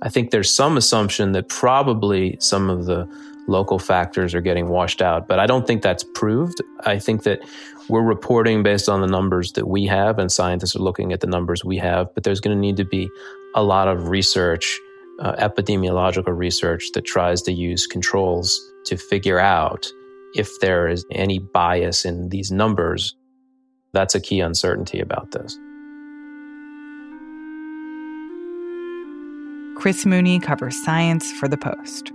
I 0.00 0.08
think 0.08 0.30
there's 0.30 0.50
some 0.50 0.76
assumption 0.76 1.32
that 1.32 1.48
probably 1.48 2.36
some 2.38 2.70
of 2.70 2.86
the 2.86 3.08
local 3.48 3.80
factors 3.80 4.32
are 4.32 4.40
getting 4.40 4.68
washed 4.68 5.02
out, 5.02 5.26
but 5.26 5.40
I 5.40 5.46
don't 5.46 5.66
think 5.66 5.82
that's 5.82 6.04
proved. 6.14 6.60
I 6.84 7.00
think 7.00 7.24
that 7.24 7.40
we're 7.88 8.02
reporting 8.02 8.62
based 8.62 8.88
on 8.88 9.00
the 9.00 9.08
numbers 9.08 9.52
that 9.52 9.66
we 9.66 9.86
have, 9.86 10.20
and 10.20 10.30
scientists 10.30 10.76
are 10.76 10.80
looking 10.80 11.12
at 11.12 11.20
the 11.20 11.26
numbers 11.26 11.64
we 11.64 11.78
have, 11.78 12.14
but 12.14 12.22
there's 12.22 12.40
going 12.40 12.56
to 12.56 12.60
need 12.60 12.76
to 12.76 12.84
be 12.84 13.10
a 13.56 13.62
lot 13.62 13.88
of 13.88 14.08
research, 14.08 14.78
uh, 15.20 15.32
epidemiological 15.36 16.36
research, 16.36 16.84
that 16.94 17.04
tries 17.04 17.42
to 17.42 17.52
use 17.52 17.86
controls 17.86 18.60
to 18.84 18.96
figure 18.96 19.40
out 19.40 19.90
if 20.34 20.60
there 20.60 20.86
is 20.86 21.04
any 21.10 21.40
bias 21.40 22.04
in 22.04 22.28
these 22.28 22.52
numbers. 22.52 23.16
That's 23.94 24.14
a 24.14 24.20
key 24.20 24.40
uncertainty 24.40 25.00
about 25.00 25.32
this. 25.32 25.58
Chris 29.78 30.04
Mooney 30.04 30.40
covers 30.40 30.82
science 30.82 31.30
for 31.30 31.46
The 31.46 31.56
Post. 31.56 32.10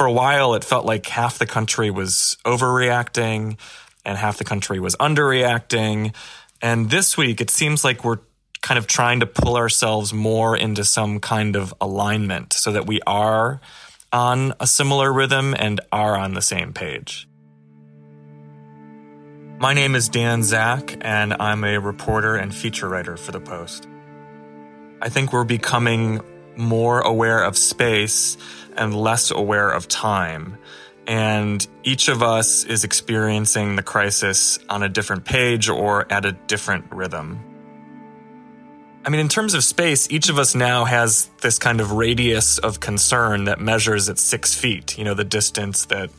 For 0.00 0.06
a 0.06 0.12
while, 0.12 0.54
it 0.54 0.64
felt 0.64 0.86
like 0.86 1.04
half 1.04 1.38
the 1.38 1.44
country 1.44 1.90
was 1.90 2.38
overreacting 2.46 3.58
and 4.02 4.16
half 4.16 4.38
the 4.38 4.44
country 4.44 4.80
was 4.80 4.96
underreacting. 4.96 6.14
And 6.62 6.88
this 6.88 7.18
week, 7.18 7.42
it 7.42 7.50
seems 7.50 7.84
like 7.84 8.02
we're 8.02 8.20
kind 8.62 8.78
of 8.78 8.86
trying 8.86 9.20
to 9.20 9.26
pull 9.26 9.58
ourselves 9.58 10.14
more 10.14 10.56
into 10.56 10.84
some 10.84 11.20
kind 11.20 11.54
of 11.54 11.74
alignment 11.82 12.54
so 12.54 12.72
that 12.72 12.86
we 12.86 13.02
are 13.06 13.60
on 14.10 14.54
a 14.58 14.66
similar 14.66 15.12
rhythm 15.12 15.54
and 15.58 15.82
are 15.92 16.16
on 16.16 16.32
the 16.32 16.40
same 16.40 16.72
page. 16.72 17.28
My 19.58 19.74
name 19.74 19.94
is 19.94 20.08
Dan 20.08 20.42
Zak, 20.42 20.96
and 21.02 21.34
I'm 21.34 21.62
a 21.62 21.78
reporter 21.78 22.36
and 22.36 22.54
feature 22.54 22.88
writer 22.88 23.18
for 23.18 23.32
The 23.32 23.40
Post. 23.40 23.86
I 25.02 25.10
think 25.10 25.34
we're 25.34 25.44
becoming 25.44 26.22
more 26.60 27.00
aware 27.00 27.42
of 27.42 27.56
space 27.56 28.36
and 28.76 28.94
less 28.94 29.30
aware 29.30 29.70
of 29.70 29.88
time. 29.88 30.58
And 31.06 31.66
each 31.82 32.08
of 32.08 32.22
us 32.22 32.64
is 32.64 32.84
experiencing 32.84 33.74
the 33.74 33.82
crisis 33.82 34.58
on 34.68 34.82
a 34.82 34.88
different 34.88 35.24
page 35.24 35.68
or 35.68 36.10
at 36.12 36.24
a 36.24 36.32
different 36.32 36.92
rhythm. 36.92 37.40
I 39.04 39.08
mean, 39.08 39.20
in 39.20 39.28
terms 39.28 39.54
of 39.54 39.64
space, 39.64 40.10
each 40.10 40.28
of 40.28 40.38
us 40.38 40.54
now 40.54 40.84
has 40.84 41.30
this 41.40 41.58
kind 41.58 41.80
of 41.80 41.92
radius 41.92 42.58
of 42.58 42.80
concern 42.80 43.44
that 43.44 43.58
measures 43.58 44.10
at 44.10 44.18
six 44.18 44.54
feet, 44.54 44.98
you 44.98 45.04
know, 45.04 45.14
the 45.14 45.24
distance 45.24 45.86
that 45.86 46.10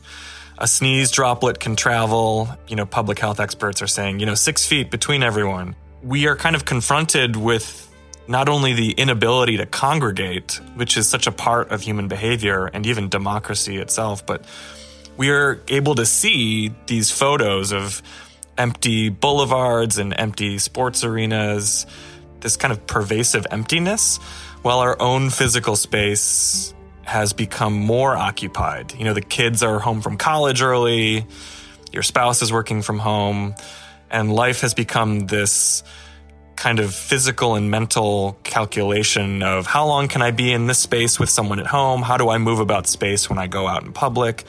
a 0.58 0.66
sneeze 0.66 1.10
droplet 1.10 1.60
can 1.60 1.76
travel. 1.76 2.48
You 2.66 2.76
know, 2.76 2.84
public 2.84 3.18
health 3.20 3.38
experts 3.38 3.82
are 3.82 3.86
saying, 3.86 4.18
you 4.18 4.26
know, 4.26 4.34
six 4.34 4.66
feet 4.66 4.90
between 4.90 5.22
everyone. 5.22 5.76
We 6.02 6.26
are 6.26 6.34
kind 6.34 6.56
of 6.56 6.64
confronted 6.64 7.36
with 7.36 7.91
not 8.28 8.48
only 8.48 8.72
the 8.72 8.92
inability 8.92 9.56
to 9.56 9.66
congregate, 9.66 10.60
which 10.74 10.96
is 10.96 11.08
such 11.08 11.26
a 11.26 11.32
part 11.32 11.70
of 11.70 11.82
human 11.82 12.08
behavior 12.08 12.66
and 12.66 12.86
even 12.86 13.08
democracy 13.08 13.78
itself, 13.78 14.24
but 14.24 14.44
we 15.16 15.30
are 15.30 15.60
able 15.68 15.94
to 15.96 16.06
see 16.06 16.74
these 16.86 17.10
photos 17.10 17.72
of 17.72 18.02
empty 18.56 19.08
boulevards 19.08 19.98
and 19.98 20.14
empty 20.18 20.58
sports 20.58 21.04
arenas, 21.04 21.86
this 22.40 22.56
kind 22.56 22.72
of 22.72 22.86
pervasive 22.86 23.46
emptiness, 23.50 24.18
while 24.62 24.78
our 24.78 25.00
own 25.00 25.30
physical 25.30 25.76
space 25.76 26.74
has 27.02 27.32
become 27.32 27.74
more 27.74 28.16
occupied. 28.16 28.94
You 28.94 29.04
know, 29.04 29.14
the 29.14 29.22
kids 29.22 29.62
are 29.62 29.78
home 29.78 30.00
from 30.00 30.16
college 30.16 30.62
early, 30.62 31.26
your 31.92 32.02
spouse 32.02 32.42
is 32.42 32.52
working 32.52 32.82
from 32.82 32.98
home, 32.98 33.54
and 34.10 34.32
life 34.32 34.60
has 34.60 34.74
become 34.74 35.26
this 35.26 35.82
kind 36.62 36.78
of 36.78 36.94
physical 36.94 37.56
and 37.56 37.72
mental 37.72 38.38
calculation 38.44 39.42
of 39.42 39.66
how 39.66 39.84
long 39.84 40.06
can 40.06 40.22
I 40.22 40.30
be 40.30 40.52
in 40.52 40.68
this 40.68 40.78
space 40.78 41.18
with 41.18 41.28
someone 41.28 41.58
at 41.58 41.66
home? 41.66 42.02
How 42.02 42.16
do 42.16 42.28
I 42.28 42.38
move 42.38 42.60
about 42.60 42.86
space 42.86 43.28
when 43.28 43.36
I 43.36 43.48
go 43.48 43.66
out 43.66 43.82
in 43.82 43.92
public? 43.92 44.44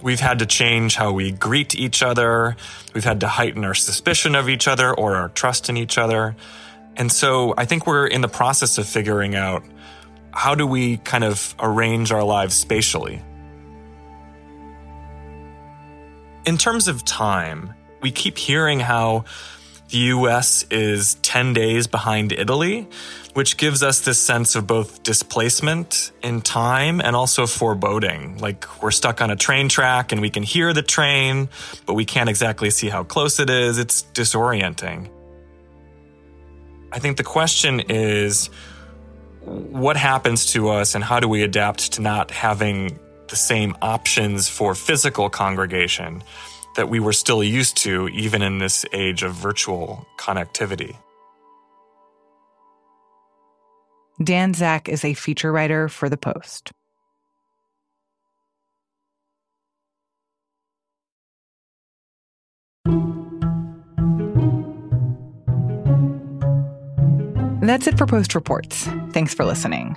We've 0.00 0.18
had 0.18 0.38
to 0.38 0.46
change 0.46 0.94
how 0.96 1.12
we 1.12 1.30
greet 1.30 1.74
each 1.74 2.02
other. 2.02 2.56
We've 2.94 3.04
had 3.04 3.20
to 3.20 3.28
heighten 3.28 3.66
our 3.66 3.74
suspicion 3.74 4.34
of 4.34 4.48
each 4.48 4.66
other 4.66 4.94
or 4.94 5.14
our 5.14 5.28
trust 5.28 5.68
in 5.68 5.76
each 5.76 5.98
other. 5.98 6.36
And 6.96 7.12
so 7.12 7.52
I 7.58 7.66
think 7.66 7.86
we're 7.86 8.06
in 8.06 8.22
the 8.22 8.28
process 8.28 8.78
of 8.78 8.88
figuring 8.88 9.34
out 9.34 9.62
how 10.30 10.54
do 10.54 10.66
we 10.66 10.96
kind 10.96 11.22
of 11.22 11.54
arrange 11.60 12.12
our 12.12 12.24
lives 12.24 12.54
spatially. 12.54 13.20
In 16.46 16.56
terms 16.56 16.88
of 16.88 17.04
time, 17.04 17.74
we 18.00 18.10
keep 18.10 18.38
hearing 18.38 18.80
how 18.80 19.26
the 19.92 19.98
US 19.98 20.64
is 20.70 21.16
10 21.16 21.52
days 21.52 21.86
behind 21.86 22.32
Italy, 22.32 22.88
which 23.34 23.58
gives 23.58 23.82
us 23.82 24.00
this 24.00 24.18
sense 24.18 24.56
of 24.56 24.66
both 24.66 25.02
displacement 25.02 26.12
in 26.22 26.40
time 26.40 27.00
and 27.00 27.14
also 27.14 27.46
foreboding. 27.46 28.38
Like 28.38 28.82
we're 28.82 28.90
stuck 28.90 29.20
on 29.20 29.30
a 29.30 29.36
train 29.36 29.68
track 29.68 30.10
and 30.10 30.22
we 30.22 30.30
can 30.30 30.42
hear 30.42 30.72
the 30.72 30.82
train, 30.82 31.50
but 31.84 31.92
we 31.92 32.06
can't 32.06 32.30
exactly 32.30 32.70
see 32.70 32.88
how 32.88 33.04
close 33.04 33.38
it 33.38 33.50
is. 33.50 33.78
It's 33.78 34.02
disorienting. 34.14 35.10
I 36.90 36.98
think 36.98 37.18
the 37.18 37.24
question 37.24 37.80
is 37.80 38.48
what 39.44 39.98
happens 39.98 40.52
to 40.52 40.70
us 40.70 40.94
and 40.94 41.04
how 41.04 41.20
do 41.20 41.28
we 41.28 41.42
adapt 41.42 41.92
to 41.94 42.00
not 42.00 42.30
having 42.30 42.98
the 43.28 43.36
same 43.36 43.76
options 43.82 44.48
for 44.48 44.74
physical 44.74 45.28
congregation 45.28 46.22
that 46.76 46.88
we 46.88 47.00
were 47.00 47.12
still 47.12 47.42
used 47.42 47.76
to 47.78 48.08
even 48.08 48.42
in 48.42 48.58
this 48.58 48.84
age 48.92 49.22
of 49.22 49.34
virtual 49.34 50.06
connectivity? 50.18 50.96
Dan 54.22 54.54
Zak 54.54 54.88
is 54.88 55.04
a 55.04 55.14
feature 55.14 55.50
writer 55.50 55.88
for 55.88 56.08
The 56.08 56.16
Post. 56.16 56.72
That's 67.62 67.86
it 67.86 67.96
for 67.96 68.06
Post 68.06 68.34
Reports. 68.34 68.88
Thanks 69.12 69.34
for 69.34 69.44
listening. 69.44 69.94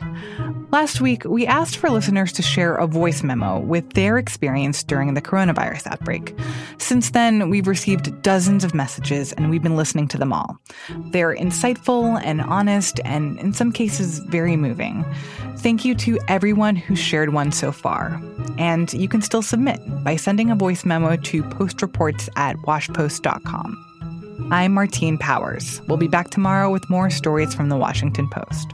Last 0.76 1.00
week, 1.00 1.24
we 1.24 1.48
asked 1.48 1.78
for 1.78 1.90
listeners 1.90 2.34
to 2.34 2.42
share 2.42 2.76
a 2.76 2.86
voice 2.86 3.24
memo 3.24 3.60
with 3.60 3.94
their 3.94 4.18
experience 4.18 4.84
during 4.84 5.14
the 5.14 5.22
coronavirus 5.22 5.88
outbreak. 5.88 6.38
Since 6.80 7.12
then, 7.12 7.50
we've 7.50 7.70
received 7.70 8.22
dozens 8.22 8.66
of 8.66 8.76
messages 8.76 9.32
and 9.32 9.50
we've 9.50 9.64
been 9.64 9.78
listening 9.78 10.10
to 10.10 10.18
them 10.18 10.34
all. 10.34 10.60
They're 11.12 11.34
insightful 11.34 12.22
and 12.26 12.42
honest 12.42 13.00
and, 13.06 13.40
in 13.40 13.54
some 13.54 13.72
cases, 13.72 14.20
very 14.20 14.58
moving. 14.58 15.06
Thank 15.60 15.86
you 15.86 15.96
to 15.96 16.20
everyone 16.28 16.76
who 16.76 16.98
shared 16.98 17.32
one 17.32 17.54
so 17.54 17.72
far. 17.72 18.22
And 18.58 18.92
you 18.92 19.08
can 19.08 19.22
still 19.22 19.42
submit 19.42 19.80
by 20.04 20.18
sending 20.18 20.52
a 20.52 20.56
voice 20.56 20.84
memo 20.84 21.16
to 21.16 21.42
postreports 21.42 22.28
at 22.36 22.58
washpost.com. 22.58 24.50
I'm 24.52 24.74
Martine 24.74 25.18
Powers. 25.20 25.82
We'll 25.88 25.96
be 25.96 26.10
back 26.10 26.32
tomorrow 26.32 26.70
with 26.70 26.90
more 26.90 27.10
stories 27.10 27.54
from 27.54 27.70
the 27.70 27.78
Washington 27.78 28.28
Post. 28.30 28.74